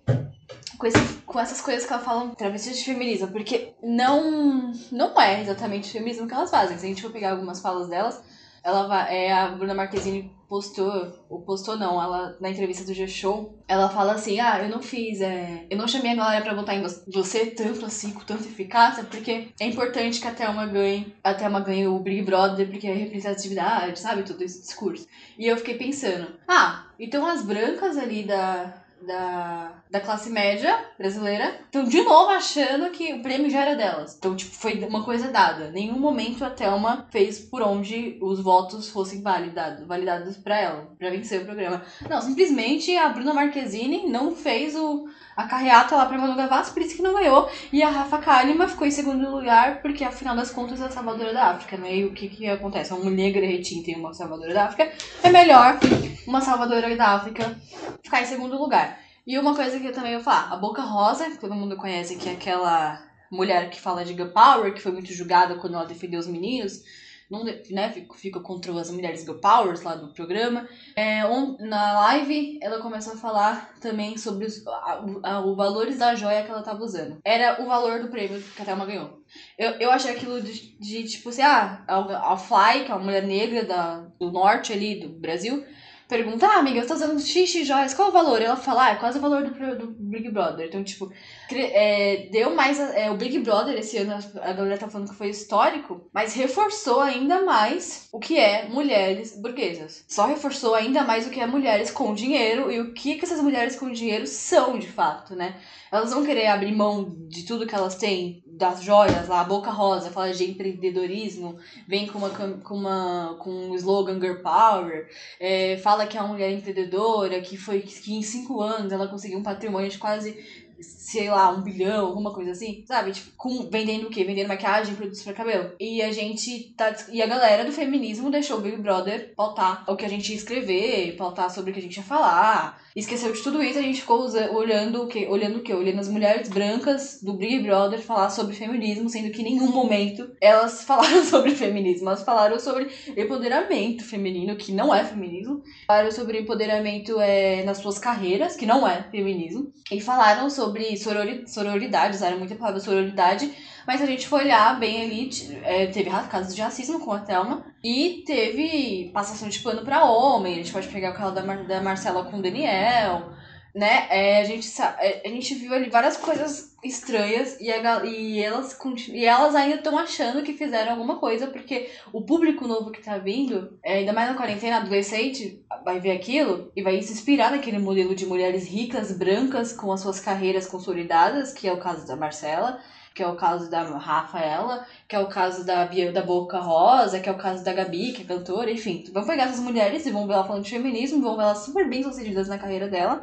com, 0.78 0.88
esse, 0.88 1.00
com 1.26 1.40
essas 1.40 1.62
coisas 1.62 1.86
que 1.86 1.94
elas 1.94 2.06
falam 2.06 2.34
travestis 2.34 2.78
de 2.78 2.86
feminismo, 2.86 3.28
porque 3.28 3.74
não, 3.84 4.72
não 4.92 5.20
é 5.22 5.42
exatamente 5.42 5.92
feminismo 5.92 6.28
que 6.28 6.34
elas 6.34 6.50
fazem. 6.50 6.78
Se 6.78 6.86
a 6.86 6.90
gente 6.90 7.02
for 7.02 7.12
pegar 7.12 7.32
algumas 7.32 7.60
falas 7.62 7.88
delas, 7.88 8.22
ela 8.64 8.88
vai, 8.88 9.16
é, 9.16 9.32
a 9.32 9.50
Bruna 9.50 9.74
Marquezine 9.74 10.32
postou, 10.50 11.08
ou 11.30 11.40
postou 11.42 11.78
não, 11.78 12.02
ela 12.02 12.36
na 12.42 12.50
entrevista 12.50 12.84
do 12.84 12.94
G-Show, 12.94 13.56
ela 13.68 13.90
fala 13.90 14.14
assim: 14.14 14.40
"Ah, 14.40 14.62
eu 14.64 14.70
não 14.70 14.82
fiz, 14.82 15.22
é, 15.22 15.68
eu 15.70 15.78
não 15.78 15.88
chamei 15.88 16.12
a 16.12 16.16
galera 16.16 16.44
para 16.44 16.56
votar 16.56 16.76
em 16.76 16.84
você 17.08 17.46
tanto 17.46 17.86
assim, 17.86 18.12
com 18.12 18.22
tanta 18.22 18.48
eficácia, 18.48 19.04
porque 19.04 19.50
é 19.60 19.66
importante 19.66 20.20
que 20.20 20.28
a 20.28 20.34
Thelma 20.34 20.66
ganhe, 20.66 21.14
a 21.24 21.34
Thelma 21.34 21.60
ganhe 21.60 21.88
o 21.88 22.00
Big 22.00 22.24
Brother, 22.24 22.68
porque 22.68 22.88
é 22.88 22.94
representatividade, 22.94 24.00
sabe, 24.00 24.24
todo 24.24 24.42
esse 24.42 24.60
discurso". 24.60 25.06
E 25.38 25.46
eu 25.48 25.56
fiquei 25.58 25.76
pensando: 25.76 26.34
"Ah, 26.48 26.88
então 27.00 27.26
as 27.26 27.44
brancas 27.44 27.96
ali 27.98 28.24
da 28.24 28.74
da, 29.02 29.72
da 29.90 30.00
classe 30.00 30.30
média 30.30 30.78
brasileira 30.98 31.60
estão 31.66 31.84
de 31.84 32.02
novo 32.02 32.30
achando 32.30 32.90
que 32.92 33.14
o 33.14 33.22
prêmio 33.22 33.50
já 33.50 33.62
era 33.62 33.76
delas. 33.76 34.16
Então, 34.18 34.36
tipo, 34.36 34.54
foi 34.54 34.84
uma 34.84 35.04
coisa 35.04 35.30
dada. 35.30 35.72
Nenhum 35.72 35.98
momento 35.98 36.44
a 36.44 36.50
Thelma 36.50 37.08
fez 37.10 37.40
por 37.40 37.62
onde 37.62 38.18
os 38.22 38.40
votos 38.40 38.90
fossem 38.90 39.22
validados, 39.22 39.86
validados 39.88 40.38
para 40.38 40.60
ela, 40.60 40.88
para 40.98 41.10
vencer 41.10 41.42
o 41.42 41.46
programa. 41.46 41.82
Não, 42.10 42.22
simplesmente 42.22 42.96
a 42.96 43.10
Bruna 43.10 43.34
Marquezine 43.34 44.08
não 44.08 44.36
fez 44.36 44.76
o, 44.76 45.08
a 45.36 45.44
carreata 45.48 45.96
lá 45.96 46.06
pra 46.06 46.18
Manu 46.18 46.36
Gavassi, 46.36 46.74
por 46.74 46.82
isso 46.82 46.96
que 46.96 47.02
não 47.02 47.14
ganhou. 47.14 47.50
E 47.72 47.82
a 47.82 47.90
Rafa 47.90 48.18
Kalimann 48.18 48.68
ficou 48.68 48.88
em 48.88 48.92
segundo 48.92 49.30
lugar, 49.30 49.82
porque 49.82 50.04
afinal 50.04 50.36
das 50.36 50.52
contas 50.52 50.82
é 50.82 50.86
a 50.86 50.90
salvadora 50.90 51.34
da 51.34 51.52
África, 51.52 51.78
né? 51.78 51.96
E 51.96 52.06
o 52.06 52.14
que 52.14 52.28
que 52.28 52.48
acontece? 52.48 52.94
Uma 52.94 53.10
negra 53.10 53.46
retinta 53.46 53.92
e 53.92 53.96
uma 53.96 54.14
salvadora 54.14 54.54
da 54.54 54.66
África, 54.66 54.92
é 55.24 55.30
melhor 55.30 55.80
uma 56.28 56.42
salvadora 56.42 56.96
da 56.96 57.08
África 57.16 57.56
ficar 58.04 58.22
em 58.22 58.26
segundo 58.26 58.58
lugar. 58.58 58.89
E 59.30 59.38
uma 59.38 59.56
coisa 59.56 59.80
que 59.80 59.86
eu 59.86 59.94
também 59.94 60.16
vou 60.16 60.24
falar, 60.24 60.52
a 60.52 60.58
Boca 60.58 60.82
Rosa, 60.82 61.30
que 61.30 61.38
todo 61.38 61.54
mundo 61.54 61.78
conhece, 61.78 62.16
que 62.16 62.28
é 62.28 62.32
aquela 62.32 63.00
mulher 63.32 63.70
que 63.70 63.80
fala 63.80 64.04
de 64.04 64.14
girl 64.14 64.30
power, 64.30 64.74
que 64.74 64.82
foi 64.82 64.92
muito 64.92 65.14
julgada 65.14 65.54
quando 65.54 65.76
ela 65.76 65.86
defendeu 65.86 66.20
os 66.20 66.26
meninos, 66.26 66.82
não, 67.30 67.44
né, 67.44 67.94
fica 68.16 68.40
contra 68.40 68.72
as 68.82 68.90
mulheres 68.90 69.22
girl 69.22 69.38
powers 69.38 69.84
lá 69.84 69.94
do 69.94 70.12
programa. 70.16 70.68
É, 70.96 71.24
on, 71.28 71.58
na 71.60 71.94
live, 72.00 72.58
ela 72.60 72.82
começou 72.82 73.14
a 73.14 73.18
falar 73.18 73.72
também 73.80 74.18
sobre 74.18 74.48
os 74.48 74.66
a, 74.66 75.06
a, 75.22 75.46
o 75.46 75.56
valores 75.56 76.00
da 76.00 76.16
joia 76.16 76.42
que 76.42 76.50
ela 76.50 76.64
tava 76.64 76.84
usando. 76.84 77.20
Era 77.24 77.62
o 77.62 77.68
valor 77.68 78.02
do 78.02 78.08
prêmio 78.08 78.42
que 78.42 78.62
a 78.64 78.66
Thelma 78.66 78.88
ganhou. 78.88 79.22
Eu, 79.60 79.74
eu 79.74 79.92
achei 79.92 80.10
aquilo 80.10 80.42
de, 80.42 80.76
de 80.80 81.04
tipo 81.04 81.30
assim, 81.30 81.44
ah, 81.44 81.84
a, 81.88 82.34
a 82.34 82.36
Fly, 82.36 82.84
que 82.84 82.92
é 82.92 82.96
uma 82.96 83.06
mulher 83.06 83.28
negra 83.28 83.64
da, 83.64 84.08
do 84.20 84.32
norte 84.32 84.74
ali 84.74 85.00
do 85.00 85.10
Brasil, 85.10 85.64
pergunta, 86.10 86.48
ah, 86.48 86.58
amiga, 86.58 86.82
você 86.82 86.88
tá 86.88 86.96
usando 86.96 87.20
X, 87.22 87.68
joias, 87.68 87.94
qual 87.94 88.10
o 88.10 88.12
valor? 88.12 88.42
Ela 88.42 88.56
fala, 88.56 88.86
ah, 88.86 88.90
é 88.90 88.96
quase 88.96 89.20
o 89.20 89.22
valor 89.22 89.44
do, 89.44 89.78
do 89.78 89.88
Big 89.92 90.28
Brother. 90.32 90.66
Então, 90.66 90.84
tipo, 90.84 91.12
é, 91.52 92.28
deu 92.32 92.56
mais. 92.56 92.80
É, 92.80 93.12
o 93.12 93.16
Big 93.16 93.38
Brother 93.40 93.78
esse 93.78 93.98
ano, 93.98 94.18
a 94.42 94.52
galera 94.52 94.78
tá 94.78 94.90
falando 94.90 95.10
que 95.10 95.16
foi 95.16 95.30
histórico, 95.30 96.02
mas 96.12 96.34
reforçou 96.34 97.00
ainda 97.00 97.46
mais 97.46 98.10
o 98.12 98.20
que 98.20 98.38
é 98.38 98.68
mulheres 98.68 99.40
burguesas. 99.40 100.04
Só 100.08 100.26
reforçou 100.26 100.74
ainda 100.74 101.04
mais 101.04 101.28
o 101.28 101.30
que 101.30 101.40
é 101.40 101.46
mulheres 101.46 101.92
com 101.92 102.16
dinheiro 102.16 102.72
e 102.72 102.82
o 102.82 102.92
que, 102.92 103.16
que 103.16 103.26
essas 103.26 103.40
mulheres 103.40 103.76
com 103.76 103.92
dinheiro 103.92 104.26
são 104.26 104.80
de 104.80 104.88
fato, 104.88 105.36
né? 105.36 105.58
Elas 105.92 106.12
vão 106.12 106.26
querer 106.26 106.48
abrir 106.48 106.72
mão 106.72 107.16
de 107.28 107.44
tudo 107.44 107.68
que 107.68 107.76
elas 107.76 107.96
têm, 107.96 108.44
das 108.60 108.84
joias 108.84 109.30
lá, 109.30 109.40
a 109.40 109.46
Boca 109.46 109.72
Rosa, 109.72 110.12
fala 110.12 110.34
de 110.34 110.52
empreendedorismo, 110.52 111.58
vem 111.88 112.06
com 112.06 112.18
uma 112.18 112.30
com 112.30 112.76
uma 112.76 113.38
com 113.40 113.50
um 113.50 113.76
slogan 113.76 114.20
Girl 114.20 114.42
Power, 114.44 115.08
é, 115.40 115.78
fala 115.78 116.06
que 116.06 116.18
é 116.18 116.22
uma 116.22 116.34
mulher 116.34 116.52
empreendedora, 116.52 117.40
que 117.40 117.56
foi 117.56 117.80
que 117.80 118.14
em 118.14 118.22
cinco 118.22 118.62
anos 118.62 118.92
ela 118.92 119.08
conseguiu 119.08 119.40
um 119.40 119.44
patrimônio 119.44 119.90
de 119.90 119.98
quase 119.98 120.38
sei 120.82 121.30
lá, 121.30 121.50
um 121.50 121.62
bilhão, 121.62 122.06
alguma 122.06 122.34
coisa 122.34 122.52
assim, 122.52 122.84
sabe? 122.88 123.12
Tipo, 123.12 123.32
com, 123.36 123.70
vendendo 123.70 124.08
o 124.08 124.10
quê? 124.10 124.24
Vendendo 124.24 124.48
maquiagem, 124.48 124.96
produtos 124.96 125.22
pra 125.24 125.34
cabelo. 125.34 125.74
E 125.80 126.02
a 126.02 126.12
gente 126.12 126.74
tá. 126.76 126.96
E 127.12 127.22
a 127.22 127.28
galera 127.28 127.66
do 127.66 127.72
feminismo 127.72 128.32
deixou 128.32 128.58
o 128.58 128.62
Big 128.62 128.78
Brother 128.78 129.34
pautar 129.36 129.84
o 129.88 129.96
que 129.96 130.06
a 130.06 130.10
gente 130.10 130.30
ia 130.30 130.38
escrever, 130.38 131.16
pautar 131.18 131.50
sobre 131.50 131.72
o 131.72 131.74
que 131.74 131.80
a 131.80 131.84
gente 131.84 131.98
ia 131.98 132.04
falar. 132.04 132.82
Esqueceu 132.96 133.32
de 133.32 133.42
tudo 133.42 133.62
isso, 133.62 133.78
a 133.78 133.82
gente 133.82 134.02
ficou 134.02 134.28
olhando 134.54 135.04
o 135.04 135.08
quê? 135.08 135.28
Olhando 135.30 135.60
o 135.60 135.62
quê? 135.62 135.74
Olhando 135.74 136.00
as 136.00 136.08
mulheres 136.08 136.50
brancas 136.50 137.20
do 137.22 137.34
Big 137.34 137.60
Brother 137.60 138.00
falar 138.00 138.30
sobre 138.30 138.56
feminismo, 138.56 139.10
sendo 139.10 139.32
que 139.32 139.42
em 139.42 139.46
nenhum 139.46 139.72
momento 139.72 140.32
elas 140.42 140.84
falaram 140.86 141.24
sobre 141.24 141.52
feminismo. 141.52 142.10
Elas 142.10 142.24
falaram 142.24 142.60
sobre 142.60 142.90
empoderamento 143.16 144.04
feminino, 144.04 144.56
que 144.56 144.72
não 144.72 144.94
é 144.94 145.04
feminismo. 145.04 145.62
Falaram 145.88 146.12
sobre 146.12 146.40
empoderamento 146.40 147.20
é, 147.20 147.64
nas 147.64 147.78
suas 147.78 148.00
carreiras, 148.00 148.56
que 148.56 148.66
não 148.66 148.88
é 148.88 149.04
feminismo. 149.12 149.72
E 149.92 150.02
falaram 150.02 150.50
sobre 150.50 150.98
sororidade, 150.98 152.16
usaram 152.16 152.40
muita 152.40 152.56
palavra 152.56 152.80
sororidade 152.80 153.52
mas 153.90 154.04
a 154.04 154.06
gente 154.06 154.28
foi 154.28 154.44
olhar 154.44 154.80
bem 154.80 155.02
ali, 155.02 155.32
é, 155.64 155.88
teve 155.88 156.12
casos 156.30 156.54
de 156.54 156.62
racismo 156.62 157.00
com 157.00 157.12
a 157.12 157.18
Thelma 157.18 157.66
e 157.84 158.24
teve 158.24 159.10
passação 159.12 159.50
de 159.50 159.58
pano 159.62 159.82
para 159.82 160.06
homem. 160.06 160.54
A 160.54 160.58
gente 160.58 160.72
pode 160.72 160.88
pegar 160.90 161.10
o 161.10 161.16
caso 161.16 161.34
da, 161.34 161.42
Mar 161.42 161.64
da 161.64 161.82
Marcela 161.82 162.24
com 162.26 162.38
o 162.38 162.42
Daniel, 162.44 163.32
né? 163.74 164.08
É, 164.10 164.42
a, 164.42 164.44
gente, 164.44 164.70
é, 164.82 165.22
a 165.26 165.30
gente 165.30 165.56
viu 165.56 165.74
ali 165.74 165.90
várias 165.90 166.18
coisas 166.18 166.76
estranhas 166.84 167.60
e, 167.60 167.72
a, 167.72 168.06
e, 168.06 168.42
elas, 168.42 168.78
e 169.10 169.26
elas 169.26 169.56
ainda 169.56 169.76
estão 169.76 169.98
achando 169.98 170.44
que 170.44 170.54
fizeram 170.54 170.92
alguma 170.92 171.18
coisa, 171.18 171.48
porque 171.48 171.90
o 172.12 172.22
público 172.22 172.68
novo 172.68 172.92
que 172.92 173.02
tá 173.02 173.18
vindo, 173.18 173.78
é, 173.84 173.98
ainda 173.98 174.14
mais 174.14 174.30
na 174.30 174.36
quarentena, 174.36 174.78
adolescente, 174.78 175.64
vai 175.84 176.00
ver 176.00 176.12
aquilo 176.12 176.72
e 176.76 176.82
vai 176.82 177.02
se 177.02 177.14
inspirar 177.14 177.52
naquele 177.52 177.80
modelo 177.80 178.16
de 178.16 178.26
mulheres 178.26 178.68
ricas, 178.68 179.12
brancas, 179.12 179.74
com 179.74 179.92
as 179.92 180.02
suas 180.02 180.20
carreiras 180.20 180.68
consolidadas, 180.68 181.54
que 181.54 181.68
é 181.68 181.74
o 181.74 181.80
caso 181.80 182.08
da 182.08 182.16
Marcela 182.16 182.80
que 183.20 183.24
é 183.24 183.28
o 183.28 183.36
caso 183.36 183.70
da 183.70 183.84
Rafaela, 183.84 184.86
que 185.06 185.14
é 185.14 185.20
o 185.20 185.28
caso 185.28 185.66
da 185.66 185.84
Bia 185.86 186.10
da 186.10 186.22
Boca 186.22 186.58
Rosa, 186.58 187.20
que 187.20 187.28
é 187.28 187.32
o 187.34 187.38
caso 187.38 187.66
da 187.66 187.74
Gabi, 187.74 188.14
que 188.14 188.22
é 188.22 188.26
cantora, 188.26 188.72
enfim. 188.72 189.04
Vamos 189.12 189.28
pegar 189.28 189.44
essas 189.44 189.60
mulheres 189.60 190.06
e 190.06 190.12
vamos 190.12 190.28
ver 190.28 190.36
ela 190.36 190.46
falando 190.46 190.64
de 190.64 190.70
feminismo, 190.70 191.22
vamos 191.22 191.36
ver 191.36 191.44
elas 191.44 191.58
super 191.66 191.90
bem 191.90 192.02
sucedidas 192.02 192.48
na 192.48 192.58
carreira 192.58 192.88
dela. 192.88 193.20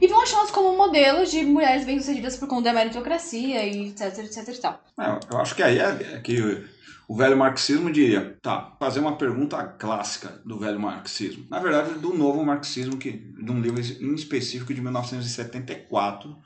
E 0.00 0.06
vão 0.06 0.22
achá-las 0.22 0.50
como 0.50 0.76
modelos 0.76 1.30
de 1.30 1.42
mulheres 1.44 1.84
bem-sucedidas 1.84 2.36
por 2.36 2.48
conta 2.48 2.64
da 2.64 2.72
meritocracia 2.72 3.64
e 3.66 3.88
etc, 3.88 4.18
etc 4.18 4.48
e 4.48 4.60
tal. 4.60 4.84
É, 5.00 5.18
eu 5.32 5.38
acho 5.38 5.54
que 5.54 5.62
aí 5.62 5.78
é, 5.78 6.14
é 6.14 6.20
que 6.20 6.64
o 7.08 7.16
velho 7.16 7.36
marxismo 7.36 7.90
diria, 7.90 8.36
tá, 8.42 8.76
fazer 8.78 9.00
uma 9.00 9.16
pergunta 9.16 9.64
clássica 9.64 10.40
do 10.44 10.58
velho 10.58 10.78
marxismo. 10.78 11.46
Na 11.48 11.58
verdade, 11.58 11.94
do 11.94 12.12
novo 12.12 12.44
marxismo, 12.44 12.98
que, 12.98 13.10
de 13.10 13.50
um 13.50 13.60
livro 13.60 13.80
em 13.80 14.14
específico 14.14 14.74
de 14.74 14.82
1974, 14.82 16.36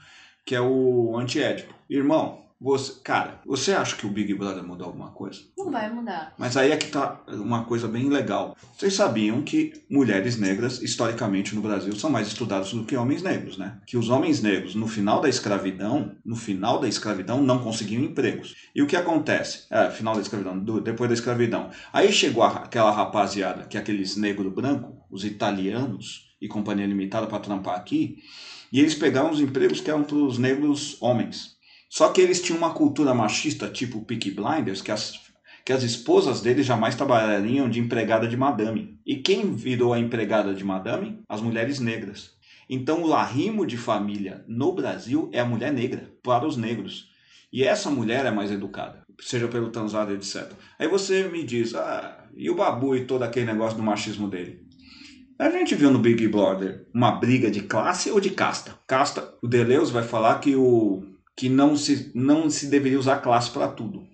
que 0.47 0.55
é 0.55 0.61
o 0.61 1.17
Antiédipo. 1.19 1.75
Irmão, 1.91 2.42
você, 2.63 3.01
cara, 3.03 3.41
você 3.45 3.73
acha 3.73 3.97
que 3.97 4.07
o 4.07 4.11
Big 4.11 4.33
Brother 4.35 4.63
mudou 4.63 4.87
alguma 4.87 5.11
coisa? 5.11 5.41
Não 5.59 5.71
vai 5.71 5.93
mudar. 5.93 6.33
Mas 6.39 6.57
aí 6.57 6.71
é 6.71 6.77
que 6.77 6.87
tá 6.87 7.21
uma 7.29 7.65
coisa 7.65 7.89
bem 7.89 8.09
legal. 8.09 8.57
Vocês 8.79 8.95
sabiam 8.95 9.43
que 9.43 9.73
mulheres 9.91 10.39
negras, 10.39 10.81
historicamente 10.81 11.57
no 11.57 11.61
Brasil, 11.61 11.95
são 11.97 12.09
mais 12.09 12.29
estudadas 12.29 12.73
do 12.73 12.85
que 12.85 12.97
homens 12.97 13.21
negros, 13.21 13.59
né? 13.59 13.81
Que 13.85 13.97
os 13.97 14.09
homens 14.09 14.41
negros, 14.41 14.77
no 14.77 14.87
final 14.87 15.21
da 15.21 15.29
escravidão, 15.29 16.15
no 16.25 16.37
final 16.37 16.79
da 16.79 16.89
escravidão, 16.89 17.43
não 17.43 17.59
conseguiam 17.59 18.05
empregos. 18.05 18.55
E 18.73 18.81
o 18.81 18.87
que 18.87 18.95
acontece? 18.95 19.67
É, 19.69 19.91
final 19.91 20.15
da 20.15 20.21
escravidão, 20.21 20.57
do, 20.57 20.81
depois 20.81 21.09
da 21.09 21.15
escravidão. 21.15 21.71
Aí 21.93 22.13
chegou 22.13 22.45
a, 22.45 22.51
aquela 22.59 22.93
rapaziada, 22.93 23.65
que 23.65 23.77
é 23.77 23.81
aqueles 23.81 24.17
negro 24.17 24.51
branco, 24.53 25.05
os 25.11 25.25
italianos 25.25 26.33
e 26.41 26.47
companhia 26.47 26.87
limitada 26.87 27.27
para 27.27 27.41
trampar 27.41 27.77
aqui, 27.77 28.19
e 28.73 28.81
eles 28.81 28.95
pegaram 28.95 29.31
os 29.31 29.41
empregos 29.41 29.81
que 29.81 29.91
eram 29.91 30.05
para 30.05 30.17
os 30.17 30.39
negros 30.39 30.97
homens. 31.01 31.57
Só 31.93 32.09
que 32.09 32.23
eles 32.23 32.41
tinham 32.41 32.57
uma 32.57 32.73
cultura 32.73 33.13
machista, 33.13 33.69
tipo 33.69 34.01
Peaky 34.01 34.31
Blinders, 34.31 34.81
que 34.81 34.91
as, 34.91 35.13
que 35.63 35.75
as 35.75 35.83
esposas 35.83 36.41
deles 36.41 36.65
jamais 36.65 36.95
trabalhariam 36.95 37.69
de 37.69 37.81
empregada 37.81 38.27
de 38.27 38.35
madame. 38.35 38.99
E 39.05 39.17
quem 39.17 39.53
virou 39.53 39.93
a 39.93 39.99
empregada 39.99 40.55
de 40.55 40.65
madame? 40.65 41.21
As 41.29 41.43
mulheres 41.43 41.81
negras. 41.81 42.31
Então 42.67 43.03
o 43.03 43.13
arrimo 43.13 43.67
de 43.67 43.77
família 43.77 44.43
no 44.49 44.73
Brasil 44.73 45.29
é 45.35 45.41
a 45.41 45.45
mulher 45.45 45.71
negra, 45.71 46.11
para 46.23 46.47
os 46.47 46.57
negros. 46.57 47.11
E 47.53 47.63
essa 47.63 47.91
mulher 47.91 48.25
é 48.25 48.31
mais 48.31 48.51
educada, 48.51 49.03
seja 49.21 49.47
pelo 49.47 49.69
transado, 49.69 50.15
etc. 50.15 50.51
Aí 50.79 50.89
você 50.89 51.29
me 51.29 51.45
diz, 51.45 51.75
ah, 51.75 52.25
e 52.35 52.49
o 52.49 52.55
Babu 52.55 52.97
e 52.97 53.05
todo 53.05 53.23
aquele 53.23 53.45
negócio 53.45 53.77
do 53.77 53.83
machismo 53.83 54.31
dele? 54.31 54.67
A 55.39 55.51
gente 55.51 55.75
viu 55.75 55.91
no 55.91 55.99
Big 55.99 56.27
Brother 56.27 56.87
uma 56.95 57.11
briga 57.11 57.51
de 57.51 57.61
classe 57.61 58.11
ou 58.11 58.19
de 58.19 58.31
casta? 58.31 58.79
Casta, 58.87 59.35
o 59.43 59.47
Deleuze 59.47 59.93
vai 59.93 60.05
falar 60.05 60.39
que 60.39 60.57
o 60.57 61.12
que 61.37 61.49
não 61.49 61.77
se, 61.77 62.11
não 62.15 62.51
se 62.51 62.67
deveria 62.67 62.99
usar 62.99 63.19
classe 63.19 63.51
para 63.51 63.69
tudo. 63.69 64.07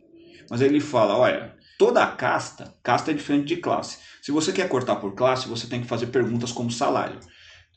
Mas 0.51 0.61
ele 0.61 0.81
fala, 0.81 1.17
olha, 1.17 1.55
toda 1.79 2.07
casta, 2.07 2.75
casta 2.83 3.11
é 3.11 3.15
diferente 3.15 3.47
de 3.47 3.57
classe. 3.57 3.99
Se 4.23 4.33
você 4.33 4.53
quer 4.53 4.69
cortar 4.69 4.97
por 4.97 5.15
classe, 5.15 5.49
você 5.49 5.67
tem 5.67 5.81
que 5.81 5.87
fazer 5.87 6.07
perguntas 6.07 6.53
como 6.53 6.71
salário. 6.71 7.21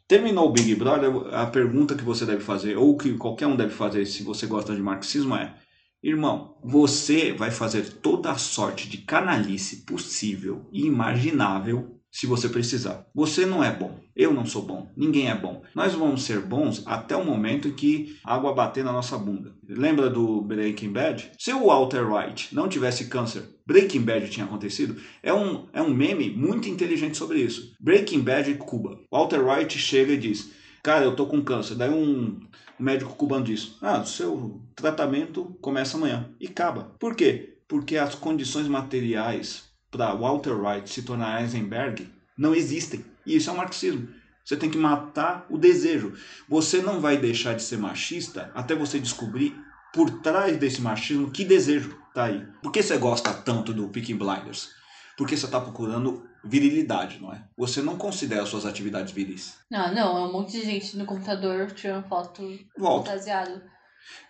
Terminou 0.08 0.50
o 0.50 0.52
Big 0.52 0.76
Brother, 0.76 1.34
a 1.34 1.46
pergunta 1.46 1.96
que 1.96 2.04
você 2.04 2.26
deve 2.26 2.42
fazer, 2.42 2.78
ou 2.78 2.98
que 2.98 3.14
qualquer 3.18 3.48
um 3.48 3.56
deve 3.56 3.74
fazer 3.74 4.06
se 4.06 4.24
você 4.24 4.46
gosta 4.46 4.76
de 4.76 4.82
marxismo 4.82 5.36
é, 5.36 5.56
irmão, 6.04 6.58
você 6.64 7.32
vai 7.32 7.52
fazer 7.52 7.84
toda 8.02 8.32
a 8.32 8.38
sorte 8.38 8.90
de 8.90 8.98
canalice 8.98 9.86
possível 9.86 10.68
e 10.72 10.86
imaginável 10.86 12.01
se 12.12 12.28
você 12.28 12.50
precisar. 12.50 13.08
Você 13.16 13.46
não 13.46 13.64
é 13.64 13.72
bom, 13.72 14.00
eu 14.16 14.34
não 14.34 14.46
sou 14.46 14.64
bom, 14.64 14.92
ninguém 14.96 15.30
é 15.30 15.36
bom. 15.36 15.64
Nós 15.74 15.94
vamos 15.94 16.24
ser 16.24 16.42
bons 16.42 16.84
até 16.86 17.16
o 17.16 17.26
momento 17.26 17.70
em 17.70 17.74
que 17.74 18.18
água 18.26 18.54
bater 18.54 18.84
na 18.84 18.92
nossa 18.92 19.18
bunda. 19.18 19.56
Lembra 19.68 20.10
do 20.10 20.42
Breaking 20.42 20.92
Bad? 20.92 21.32
Se 21.40 21.54
o 21.54 21.68
Walter 21.68 22.06
White 22.12 22.54
não 22.54 22.68
tivesse 22.68 23.08
câncer, 23.08 23.44
Breaking 23.66 24.02
Bad 24.02 24.30
tinha 24.30 24.46
acontecido? 24.46 25.02
É 25.24 25.34
um, 25.34 25.68
é 25.72 25.82
um 25.82 25.94
meme 25.94 26.30
muito 26.30 26.68
inteligente 26.68 27.18
sobre 27.18 27.40
isso. 27.40 27.74
Breaking 27.80 28.20
Bad 28.20 28.54
Cuba. 28.56 29.00
Walter 29.10 29.40
White 29.40 29.80
chega 29.80 30.12
e 30.12 30.18
diz: 30.18 30.52
Cara, 30.84 31.06
eu 31.06 31.16
tô 31.16 31.26
com 31.26 31.42
câncer. 31.42 31.76
Daí 31.76 31.90
um 31.90 32.40
médico 32.78 33.16
cubano 33.16 33.46
diz: 33.46 33.78
Ah, 33.82 34.04
seu 34.04 34.62
tratamento 34.76 35.58
começa 35.62 35.96
amanhã. 35.96 36.30
E 36.40 36.48
acaba. 36.48 36.96
Por 37.00 37.16
quê? 37.16 37.60
Porque 37.68 37.96
as 37.96 38.16
condições 38.16 38.68
materiais 38.68 39.71
para 39.92 40.14
Walter 40.16 40.54
White 40.54 40.90
se 40.90 41.04
tornar 41.04 41.42
Eisenberg 41.42 42.10
não 42.38 42.56
existem. 42.56 43.06
E 43.26 43.36
isso 43.36 43.50
é 43.50 43.54
o 43.54 43.58
marxismo. 43.58 44.08
Você 44.44 44.56
tem 44.58 44.70
que 44.70 44.78
matar 44.78 45.46
o 45.50 45.58
desejo. 45.58 46.14
Você 46.50 46.82
não 46.82 47.00
vai 47.00 47.18
deixar 47.18 47.54
de 47.54 47.62
ser 47.62 47.78
machista 47.78 48.50
até 48.56 48.74
você 48.74 49.00
descobrir 49.00 49.56
por 49.94 50.10
trás 50.22 50.58
desse 50.58 50.82
machismo 50.82 51.30
que 51.30 51.46
desejo 51.46 51.96
está 52.08 52.26
aí. 52.26 52.46
Por 52.64 52.72
que 52.72 52.82
você 52.82 52.98
gosta 52.98 53.34
tanto 53.34 53.74
do 53.74 53.90
Picking 53.90 54.18
Blinders? 54.18 54.70
Porque 55.18 55.38
você 55.38 55.46
está 55.46 55.60
procurando 55.60 56.26
virilidade, 56.44 57.20
não 57.22 57.32
é? 57.32 57.44
Você 57.56 57.82
não 57.82 57.98
considera 57.98 58.46
suas 58.46 58.66
atividades 58.66 59.14
viris. 59.14 59.58
Não, 59.70 59.94
não, 59.94 60.18
é 60.18 60.28
um 60.28 60.32
monte 60.32 60.54
de 60.54 60.66
gente 60.66 60.98
no 60.98 61.06
computador 61.06 61.72
tirando 61.72 62.08
foto 62.08 62.42
Volta. 62.76 63.12
fantasiado. 63.12 63.62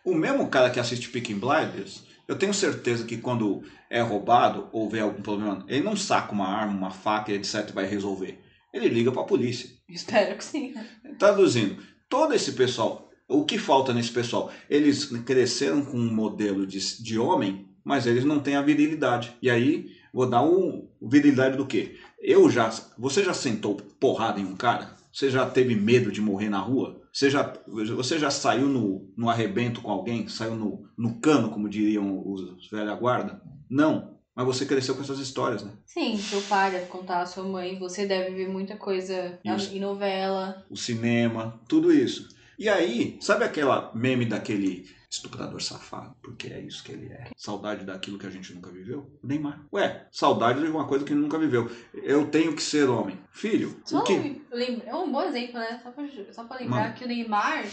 O 0.03 0.13
mesmo 0.13 0.49
cara 0.49 0.69
que 0.69 0.79
assiste 0.79 1.09
Picking 1.09 1.39
Blinders 1.39 2.03
eu 2.27 2.37
tenho 2.37 2.53
certeza 2.53 3.05
que 3.05 3.17
quando 3.17 3.63
é 3.89 4.01
roubado 4.01 4.69
ou 4.71 4.89
vê 4.89 4.99
algum 4.99 5.21
problema, 5.21 5.65
ele 5.67 5.83
não 5.83 5.95
saca 5.95 6.31
uma 6.31 6.47
arma, 6.47 6.77
uma 6.77 6.91
faca, 6.91 7.31
etc. 7.31 7.69
e 7.69 7.73
vai 7.73 7.85
resolver. 7.85 8.39
Ele 8.73 8.87
liga 8.87 9.11
para 9.11 9.21
a 9.21 9.25
polícia. 9.25 9.69
Espero 9.89 10.37
que 10.37 10.43
sim. 10.43 10.73
Traduzindo, 11.19 11.77
Todo 12.11 12.33
esse 12.33 12.51
pessoal, 12.51 13.09
o 13.25 13.45
que 13.45 13.57
falta 13.57 13.93
nesse 13.93 14.11
pessoal? 14.11 14.51
Eles 14.69 15.05
cresceram 15.25 15.85
com 15.85 15.97
um 15.97 16.13
modelo 16.13 16.67
de, 16.67 17.01
de 17.01 17.17
homem, 17.17 17.69
mas 17.85 18.05
eles 18.05 18.25
não 18.25 18.41
têm 18.41 18.57
a 18.57 18.61
virilidade. 18.61 19.33
E 19.41 19.49
aí, 19.49 19.91
vou 20.13 20.29
dar 20.29 20.43
um 20.43 20.89
virilidade 21.01 21.55
do 21.55 21.65
quê? 21.65 21.97
Eu 22.19 22.49
já. 22.49 22.69
Você 22.97 23.23
já 23.23 23.33
sentou 23.33 23.77
porrada 23.97 24.41
em 24.41 24.45
um 24.45 24.57
cara? 24.57 24.93
Você 25.11 25.29
já 25.29 25.45
teve 25.45 25.75
medo 25.75 26.11
de 26.11 26.21
morrer 26.21 26.49
na 26.49 26.59
rua? 26.59 27.01
Você 27.11 27.29
já, 27.29 27.53
você 27.67 28.17
já 28.17 28.31
saiu 28.31 28.67
no, 28.67 29.11
no 29.17 29.29
arrebento 29.29 29.81
com 29.81 29.91
alguém? 29.91 30.27
Saiu 30.27 30.55
no, 30.55 30.87
no 30.97 31.19
cano, 31.19 31.49
como 31.49 31.69
diriam 31.69 32.23
os 32.25 32.69
velha 32.69 32.95
guarda? 32.95 33.41
Não. 33.69 34.11
Mas 34.33 34.45
você 34.45 34.65
cresceu 34.65 34.95
com 34.95 35.01
essas 35.01 35.19
histórias, 35.19 35.61
né? 35.61 35.73
Sim, 35.85 36.17
seu 36.17 36.41
pai 36.43 36.71
deve 36.71 36.85
contar, 36.85 37.25
sua 37.25 37.43
mãe, 37.43 37.77
você 37.77 38.05
deve 38.05 38.33
ver 38.33 38.47
muita 38.47 38.77
coisa 38.77 39.37
em 39.43 39.79
novela. 39.79 40.65
O 40.69 40.77
cinema, 40.77 41.59
tudo 41.67 41.91
isso. 41.91 42.29
E 42.57 42.69
aí, 42.69 43.17
sabe 43.19 43.43
aquela 43.43 43.91
meme 43.93 44.25
daquele 44.25 44.85
estuprador 45.11 45.61
safado? 45.61 46.15
Porque 46.21 46.47
é 46.47 46.61
isso 46.61 46.83
que 46.83 46.93
ele 46.93 47.07
é. 47.07 47.31
Saudade 47.35 47.85
daquilo 47.85 48.17
que 48.17 48.25
a 48.25 48.29
gente 48.29 48.53
nunca 48.53 48.71
viveu? 48.71 49.19
Neymar. 49.21 49.67
Ué, 49.73 50.07
saudade 50.11 50.61
de 50.61 50.67
uma 50.67 50.87
coisa 50.87 51.03
que 51.03 51.11
ele 51.11 51.19
nunca 51.19 51.37
viveu. 51.37 51.69
Eu 51.93 52.31
tenho 52.31 52.55
que 52.55 52.63
ser 52.63 52.89
homem. 52.89 53.19
Filho, 53.31 53.81
Só 53.85 53.99
o 53.99 54.03
que... 54.03 54.41
É 54.85 54.95
um 54.95 55.11
bom 55.11 55.21
exemplo, 55.21 55.59
né? 55.59 55.79
Só 55.83 55.91
pra, 55.91 56.07
só 56.31 56.43
pra 56.45 56.57
lembrar 56.57 56.83
Mano. 56.83 56.93
que 56.95 57.03
o 57.03 57.07
Neymar 57.07 57.65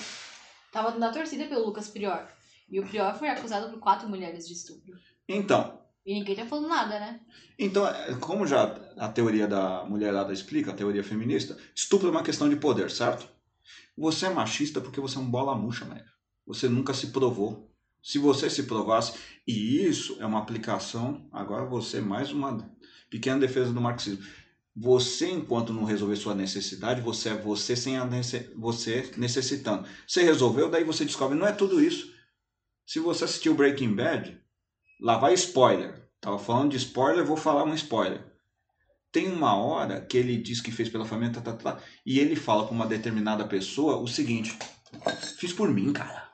tava 0.72 0.98
na 0.98 1.12
torcida 1.12 1.46
pelo 1.46 1.64
Lucas 1.64 1.88
Prior. 1.88 2.27
E 2.68 2.81
o 2.81 2.87
Prior 2.87 3.14
foi 3.14 3.29
acusado 3.29 3.70
por 3.70 3.79
quatro 3.79 4.09
mulheres 4.09 4.46
de 4.46 4.53
estupro. 4.53 4.98
Então, 5.29 5.79
e 6.05 6.14
ninguém 6.14 6.35
tá 6.35 6.46
falando 6.46 6.68
nada, 6.68 6.98
né? 6.98 7.20
Então, 7.59 7.87
é, 7.87 8.14
como 8.14 8.46
já 8.46 8.64
a 8.96 9.09
teoria 9.09 9.46
da 9.46 9.85
mulherada 9.85 10.33
explica, 10.33 10.70
a 10.70 10.74
teoria 10.74 11.05
feminista, 11.05 11.57
estupro 11.74 12.09
é 12.09 12.11
uma 12.11 12.22
questão 12.22 12.48
de 12.48 12.57
poder, 12.57 12.90
certo? 12.90 13.29
Você 13.96 14.27
é 14.27 14.31
machista 14.31 14.81
porque 14.81 15.01
você 15.01 15.18
é 15.18 15.20
um 15.20 15.31
bola 15.31 15.55
murcha, 15.55 15.85
velho. 15.85 16.17
Você 16.49 16.69
nunca 16.69 16.93
se 16.93 17.09
provou. 17.09 17.71
Se 18.03 18.19
você 18.19 18.51
se 18.51 18.65
provasse, 18.65 19.17
e 19.47 19.87
isso 19.87 20.17
é 20.19 20.27
uma 20.27 20.41
aplicação, 20.41 21.29
agora 21.31 21.65
você 21.65 22.01
mais 22.01 22.33
uma 22.33 22.69
pequena 23.09 23.39
defesa 23.39 23.73
do 23.73 23.81
marxismo. 23.81 24.25
Você, 24.75 25.31
enquanto 25.31 25.73
não 25.73 25.85
resolver 25.85 26.17
sua 26.17 26.35
necessidade, 26.35 27.01
você 27.01 27.29
é 27.29 27.37
você 27.37 27.77
sem 27.77 27.97
a 27.97 28.05
nece 28.05 28.51
você 28.57 29.13
necessitando. 29.17 29.87
Você 30.07 30.23
resolveu, 30.23 30.69
daí 30.69 30.83
você 30.83 31.05
descobre, 31.05 31.39
não 31.39 31.47
é 31.47 31.53
tudo 31.53 31.81
isso. 31.81 32.13
Se 32.85 32.99
você 32.99 33.25
assistiu 33.25 33.55
Breaking 33.55 33.95
Bad, 33.95 34.41
Lá 35.01 35.17
vai 35.17 35.33
spoiler. 35.35 35.95
Tava 36.21 36.39
falando 36.39 36.73
de 36.73 36.77
spoiler, 36.77 37.25
vou 37.25 37.37
falar 37.37 37.63
um 37.63 37.75
spoiler. 37.75 38.25
Tem 39.13 39.31
uma 39.31 39.57
hora 39.57 40.01
que 40.01 40.19
ele 40.19 40.37
diz 40.37 40.61
que 40.61 40.73
fez 40.73 40.89
pela 40.89 41.07
família, 41.07 41.33
tá, 41.33 41.41
tá, 41.41 41.53
tá, 41.53 41.83
e 42.05 42.19
ele 42.19 42.35
fala 42.35 42.65
para 42.65 42.75
uma 42.75 42.87
determinada 42.87 43.47
pessoa 43.47 43.97
o 43.97 44.09
seguinte: 44.09 44.59
Fiz 45.37 45.53
por 45.53 45.71
mim, 45.71 45.93
cara. 45.93 46.28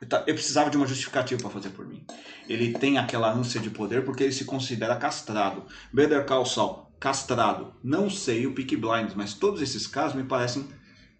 Eu 0.00 0.34
precisava 0.34 0.68
de 0.68 0.76
uma 0.76 0.86
justificativa 0.86 1.40
para 1.40 1.50
fazer 1.50 1.70
por 1.70 1.86
mim. 1.86 2.04
Ele 2.48 2.72
tem 2.78 2.98
aquela 2.98 3.32
ânsia 3.32 3.60
de 3.60 3.70
poder 3.70 4.04
porque 4.04 4.24
ele 4.24 4.32
se 4.32 4.44
considera 4.44 4.96
castrado. 4.96 5.66
Better 5.92 6.26
Call 6.26 6.44
Saul, 6.44 6.92
castrado. 7.00 7.74
Não 7.82 8.10
sei 8.10 8.46
o 8.46 8.54
Peak 8.54 8.76
Blinders, 8.76 9.14
mas 9.14 9.34
todos 9.34 9.62
esses 9.62 9.86
casos 9.86 10.14
me 10.14 10.24
parecem 10.24 10.68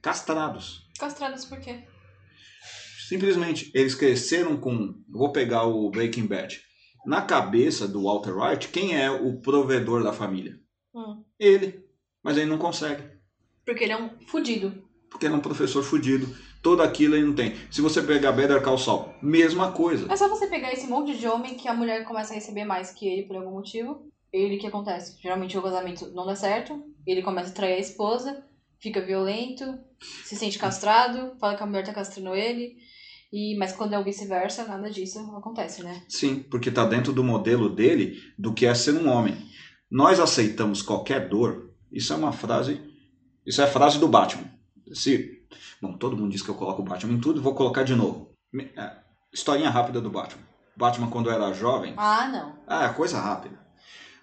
castrados. 0.02 0.86
Castrados 0.98 1.44
por 1.46 1.58
quê? 1.58 1.84
Simplesmente, 3.08 3.70
eles 3.74 3.94
cresceram 3.94 4.56
com. 4.56 4.94
Vou 5.08 5.32
pegar 5.32 5.64
o 5.64 5.90
Breaking 5.90 6.26
Bad 6.26 6.60
na 7.06 7.22
cabeça 7.22 7.86
do 7.86 8.02
Walter 8.02 8.36
White, 8.36 8.68
quem 8.68 9.00
é 9.00 9.08
o 9.08 9.40
provedor 9.40 10.02
da 10.02 10.12
família? 10.12 10.58
Hum. 10.92 11.22
Ele. 11.38 11.84
Mas 12.22 12.36
ele 12.36 12.50
não 12.50 12.58
consegue. 12.58 13.04
Porque 13.64 13.84
ele 13.84 13.92
é 13.92 13.96
um 13.96 14.10
fudido. 14.26 14.84
Porque 15.08 15.24
ele 15.24 15.34
é 15.34 15.38
um 15.38 15.40
professor 15.40 15.84
fudido. 15.84 16.26
Tudo 16.66 16.82
aquilo 16.82 17.14
ele 17.14 17.26
não 17.26 17.32
tem. 17.32 17.54
Se 17.70 17.80
você 17.80 18.02
pegar 18.02 18.32
Better 18.32 18.60
Call 18.60 18.76
Saul, 18.76 19.10
mesma 19.22 19.70
coisa. 19.70 20.12
É 20.12 20.16
só 20.16 20.28
você 20.28 20.48
pegar 20.48 20.72
esse 20.72 20.88
monte 20.88 21.16
de 21.16 21.24
homem 21.28 21.54
que 21.54 21.68
a 21.68 21.72
mulher 21.72 22.02
começa 22.02 22.32
a 22.32 22.34
receber 22.34 22.64
mais 22.64 22.90
que 22.90 23.06
ele 23.06 23.22
por 23.22 23.36
algum 23.36 23.52
motivo. 23.52 24.10
Ele 24.32 24.56
que 24.56 24.66
acontece? 24.66 25.16
Geralmente 25.22 25.56
o 25.56 25.62
casamento 25.62 26.10
não 26.12 26.26
dá 26.26 26.34
certo. 26.34 26.82
Ele 27.06 27.22
começa 27.22 27.50
a 27.50 27.54
trair 27.54 27.74
a 27.74 27.78
esposa, 27.78 28.44
fica 28.80 29.00
violento, 29.00 29.78
se 30.24 30.34
sente 30.34 30.58
castrado, 30.58 31.36
fala 31.38 31.56
que 31.56 31.62
a 31.62 31.66
mulher 31.66 31.86
tá 31.86 31.94
castrando 31.94 32.34
ele. 32.34 32.74
E, 33.32 33.56
mas 33.56 33.70
quando 33.70 33.92
é 33.92 33.98
o 34.00 34.02
vice-versa, 34.02 34.64
nada 34.64 34.90
disso 34.90 35.20
acontece, 35.36 35.84
né? 35.84 36.02
Sim, 36.08 36.44
porque 36.50 36.70
está 36.70 36.84
dentro 36.84 37.12
do 37.12 37.22
modelo 37.22 37.68
dele 37.68 38.20
do 38.36 38.52
que 38.52 38.66
é 38.66 38.74
ser 38.74 38.94
um 38.94 39.08
homem. 39.08 39.36
Nós 39.88 40.18
aceitamos 40.18 40.82
qualquer 40.82 41.28
dor. 41.28 41.70
Isso 41.92 42.12
é 42.12 42.16
uma 42.16 42.32
frase. 42.32 42.80
Isso 43.46 43.60
é 43.60 43.64
a 43.64 43.70
frase 43.70 44.00
do 44.00 44.08
Batman. 44.08 44.50
Se, 44.92 45.45
bom, 45.80 45.96
todo 45.96 46.16
mundo 46.16 46.30
diz 46.30 46.42
que 46.42 46.48
eu 46.48 46.54
coloco 46.54 46.82
o 46.82 46.84
Batman 46.84 47.14
em 47.14 47.20
tudo, 47.20 47.42
vou 47.42 47.54
colocar 47.54 47.82
de 47.82 47.94
novo. 47.94 48.32
É, 48.76 48.96
historinha 49.32 49.70
rápida 49.70 50.00
do 50.00 50.10
Batman. 50.10 50.42
Batman 50.76 51.10
quando 51.10 51.30
era 51.30 51.52
jovem. 51.52 51.94
Ah, 51.96 52.28
não. 52.28 52.58
Ah, 52.66 52.88
coisa 52.90 53.18
rápida. 53.18 53.58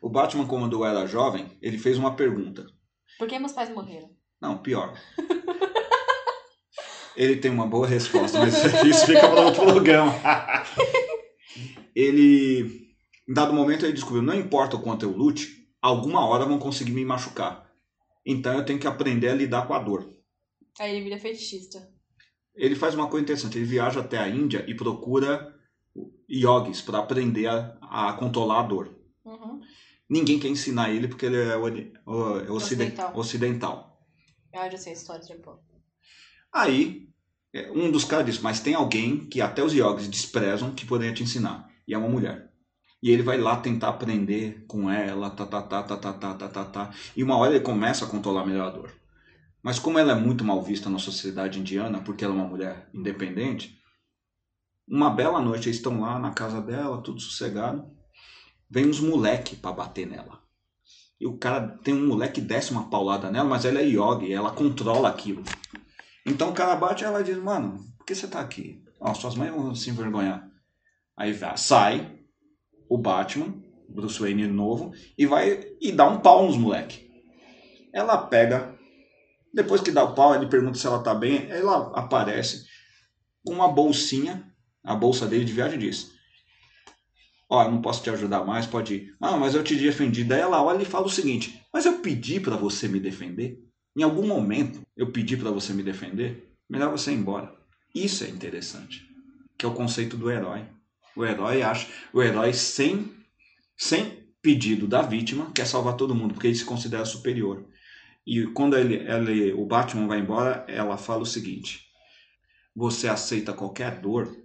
O 0.02 0.10
Batman 0.10 0.46
quando 0.46 0.84
era 0.86 1.06
jovem, 1.06 1.58
ele 1.62 1.78
fez 1.78 1.98
uma 1.98 2.16
pergunta. 2.16 2.66
Por 3.18 3.28
que 3.28 3.40
meus 3.40 3.54
pais 3.54 3.70
morreram? 3.70 4.10
Não, 4.42 4.58
pior. 4.58 4.94
Ele 7.16 7.36
tem 7.38 7.52
uma 7.52 7.68
boa 7.68 7.88
resposta, 7.88 8.40
mas 8.40 8.54
isso 8.84 9.06
fica 9.06 9.28
para 9.30 9.42
outro 9.42 9.64
programa. 9.66 10.14
ele, 11.96 12.96
em 13.28 13.34
dado 13.34 13.54
momento, 13.54 13.86
ele 13.86 13.94
descobriu: 13.94 14.22
não 14.22 14.34
importa 14.34 14.76
o 14.76 14.82
quanto 14.82 15.06
eu 15.06 15.12
lute, 15.12 15.68
alguma 15.82 16.26
hora 16.26 16.46
vão 16.46 16.58
conseguir 16.58 16.92
me 16.92 17.06
machucar. 17.06 17.70
Então 18.26 18.54
eu 18.54 18.66
tenho 18.66 18.80
que 18.80 18.88
aprender 18.88 19.30
a 19.30 19.36
lidar 19.36 19.68
com 19.68 19.74
a 19.74 19.80
dor. 19.80 20.13
Aí 20.80 20.96
ele 20.96 21.04
vira 21.04 21.20
fetichista. 21.20 21.88
Ele 22.56 22.76
faz 22.76 22.94
uma 22.96 23.10
coisa 23.10 23.24
interessante: 23.24 23.58
ele 23.58 23.66
viaja 23.66 24.00
até 24.00 24.18
a 24.18 24.28
Índia 24.28 24.64
e 24.68 24.76
procura 24.76 25.54
yogis 26.30 26.82
para 26.82 27.00
aprender 27.00 27.48
a, 27.48 27.78
a, 27.82 28.14
controlar 28.14 28.62
a 28.62 28.64
dor. 28.64 28.96
Uhum. 29.24 29.62
Ninguém 30.10 30.40
quer 30.40 30.50
ensinar 30.50 30.92
ele 30.92 31.08
porque 31.08 31.26
ele 31.26 31.38
é 31.38 31.58
ocidental. 32.50 33.18
ocidental. 33.18 34.08
Eu 34.54 34.72
já 34.72 34.78
sei 34.78 34.94
a 34.94 34.96
história 34.96 35.26
de 35.26 35.34
um 35.34 35.58
Aí, 36.52 37.10
é, 37.52 37.72
um 37.72 37.90
dos 37.90 38.06
caras 38.06 38.26
disse, 38.26 38.44
mas 38.44 38.60
tem 38.60 38.76
alguém 38.76 39.26
que 39.26 39.42
até 39.42 39.64
os 39.64 39.74
yogis 39.74 40.08
desprezam 40.08 40.74
que 40.74 40.86
poderia 40.86 41.14
te 41.14 41.24
ensinar. 41.24 41.72
E 41.88 41.94
é 41.94 41.98
uma 41.98 42.10
mulher. 42.10 42.52
E 43.02 43.10
ele 43.10 43.24
vai 43.24 43.38
lá 43.38 43.58
tentar 43.58 43.90
aprender 43.90 44.64
com 44.68 44.90
ela, 44.90 45.30
tá, 45.30 45.46
tá, 45.46 45.62
tá, 45.62 45.84
tá, 45.84 45.98
tá, 45.98 46.14
tá, 46.14 46.34
tá, 46.36 46.48
tá, 46.48 46.66
tá. 46.66 46.94
E 47.18 47.24
uma 47.24 47.36
hora 47.38 47.56
ele 47.56 47.64
começa 47.64 48.06
a 48.06 48.08
controlar 48.08 48.46
melhor 48.46 48.68
a 48.68 48.72
dor. 48.72 49.03
Mas 49.64 49.80
como 49.80 49.98
ela 49.98 50.12
é 50.12 50.16
muito 50.16 50.44
mal 50.44 50.62
vista 50.62 50.90
na 50.90 51.00
sociedade 51.00 51.60
indiana, 51.60 52.02
porque 52.02 52.26
ela 52.26 52.34
é 52.34 52.38
uma 52.38 52.48
mulher 52.48 52.90
independente, 52.94 53.82
uma 54.88 55.10
bela 55.10 55.40
noite 55.40 55.70
eles 55.70 55.78
estão 55.78 56.02
lá 56.02 56.20
na 56.20 56.32
casa 56.32 56.62
dela, 56.62 57.02
tudo 57.02 57.22
sossegado. 57.22 57.90
Vem 58.70 58.88
uns 58.88 59.00
moleque 59.00 59.56
para 59.56 59.72
bater 59.72 60.06
nela. 60.06 60.42
E 61.20 61.26
o 61.26 61.38
cara 61.38 61.80
tem 61.82 61.94
um 61.94 62.08
moleque 62.08 62.42
que 62.42 62.48
desce 62.48 62.72
uma 62.72 62.90
paulada 62.90 63.32
nela, 63.32 63.48
mas 63.48 63.64
ela 63.64 63.80
é 63.80 63.86
yogi, 63.86 64.34
ela 64.34 64.52
controla 64.52 65.08
aquilo. 65.08 65.42
Então 66.26 66.50
o 66.50 66.54
cara 66.54 66.76
bate 66.76 67.04
e 67.04 67.08
ela 67.08 67.24
diz, 67.24 67.38
mano, 67.38 67.78
por 67.98 68.06
que 68.06 68.14
você 68.14 68.28
tá 68.28 68.42
aqui? 68.42 68.84
Ó, 69.00 69.14
suas 69.14 69.36
mães 69.36 69.52
vão 69.52 69.74
se 69.74 69.90
envergonhar. 69.90 70.50
Aí 71.16 71.34
sai 71.56 72.20
o 72.90 72.98
Batman, 72.98 73.54
Bruce 73.88 74.20
Wayne 74.20 74.48
novo, 74.48 74.92
e 75.18 75.26
vai 75.26 75.66
e 75.80 75.92
dá 75.92 76.08
um 76.08 76.20
pau 76.20 76.46
nos 76.46 76.58
moleque. 76.58 77.10
Ela 77.94 78.18
pega, 78.18 78.73
depois 79.54 79.82
que 79.82 79.92
dá 79.92 80.04
o 80.04 80.16
pau, 80.16 80.34
ele 80.34 80.48
pergunta 80.48 80.78
se 80.78 80.88
ela 80.88 81.04
tá 81.04 81.14
bem, 81.14 81.48
ela 81.50 81.92
aparece 81.96 82.66
com 83.46 83.54
uma 83.54 83.68
bolsinha, 83.68 84.52
a 84.84 84.96
bolsa 84.96 85.28
dele 85.28 85.46
de 85.46 85.54
viagem 85.54 85.78
diz, 85.78 86.12
ó, 87.50 87.64
eu 87.64 87.72
não 87.72 87.82
posso 87.82 88.02
te 88.02 88.10
ajudar 88.10 88.44
mais, 88.44 88.66
pode 88.66 88.96
ir. 88.96 89.16
Ah, 89.22 89.38
mas 89.38 89.54
eu 89.54 89.64
te 89.64 89.76
defendi. 89.76 90.24
Daí 90.24 90.42
ela 90.42 90.64
olha 90.64 90.82
e 90.82 90.86
fala 90.86 91.06
o 91.06 91.10
seguinte, 91.10 91.62
mas 91.72 91.86
eu 91.86 92.00
pedi 92.00 92.40
para 92.40 92.56
você 92.56 92.88
me 92.88 93.00
defender? 93.00 93.62
Em 93.96 94.02
algum 94.02 94.26
momento 94.26 94.82
eu 94.98 95.12
pedi 95.12 95.38
para 95.38 95.52
você 95.52 95.72
me 95.74 95.84
defender, 95.84 96.52
melhor 96.68 96.90
você 96.90 97.12
ir 97.12 97.16
embora. 97.16 97.54
Isso 97.94 98.24
é 98.24 98.30
interessante, 98.30 99.08
que 99.58 99.66
é 99.66 99.70
o 99.70 99.74
conceito 99.74 100.18
do 100.18 100.32
herói. 100.32 100.66
O 101.16 101.24
herói 101.24 101.62
acha, 101.62 101.88
o 102.12 102.24
herói 102.24 102.54
sem 102.54 103.14
sem 103.78 104.24
pedido 104.42 104.88
da 104.88 105.02
vítima 105.02 105.52
quer 105.54 105.68
salvar 105.68 105.96
todo 105.96 106.16
mundo 106.16 106.34
porque 106.34 106.48
ele 106.48 106.56
se 106.56 106.66
considera 106.66 107.06
superior. 107.06 107.66
E 108.26 108.48
quando 108.48 108.78
ele, 108.78 108.96
ele, 108.96 109.54
o 109.54 109.66
Batman 109.66 110.08
vai 110.08 110.20
embora, 110.20 110.66
ela 110.68 110.98
fala 110.98 111.24
o 111.24 111.26
seguinte: 111.26 111.88
você 112.76 113.08
aceita 113.08 113.54
qualquer 113.54 114.00
dor 114.00 114.36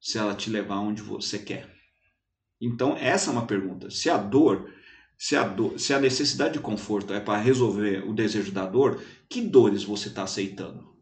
se 0.00 0.18
ela 0.18 0.34
te 0.34 0.48
levar 0.48 0.78
onde 0.78 1.02
você 1.02 1.38
quer. 1.38 1.74
Então 2.60 2.96
essa 2.96 3.30
é 3.30 3.32
uma 3.32 3.46
pergunta. 3.46 3.90
Se 3.90 4.08
a 4.08 4.16
dor 4.16 4.70
se 5.20 5.36
a, 5.36 5.44
dor, 5.44 5.78
se 5.78 5.92
a 5.92 6.00
necessidade 6.00 6.54
de 6.54 6.60
conforto 6.60 7.12
é 7.12 7.20
para 7.20 7.38
resolver 7.38 8.08
o 8.08 8.14
desejo 8.14 8.52
da 8.52 8.64
dor, 8.64 9.04
que 9.28 9.42
dores 9.42 9.84
você 9.84 10.08
está 10.08 10.22
aceitando? 10.22 10.96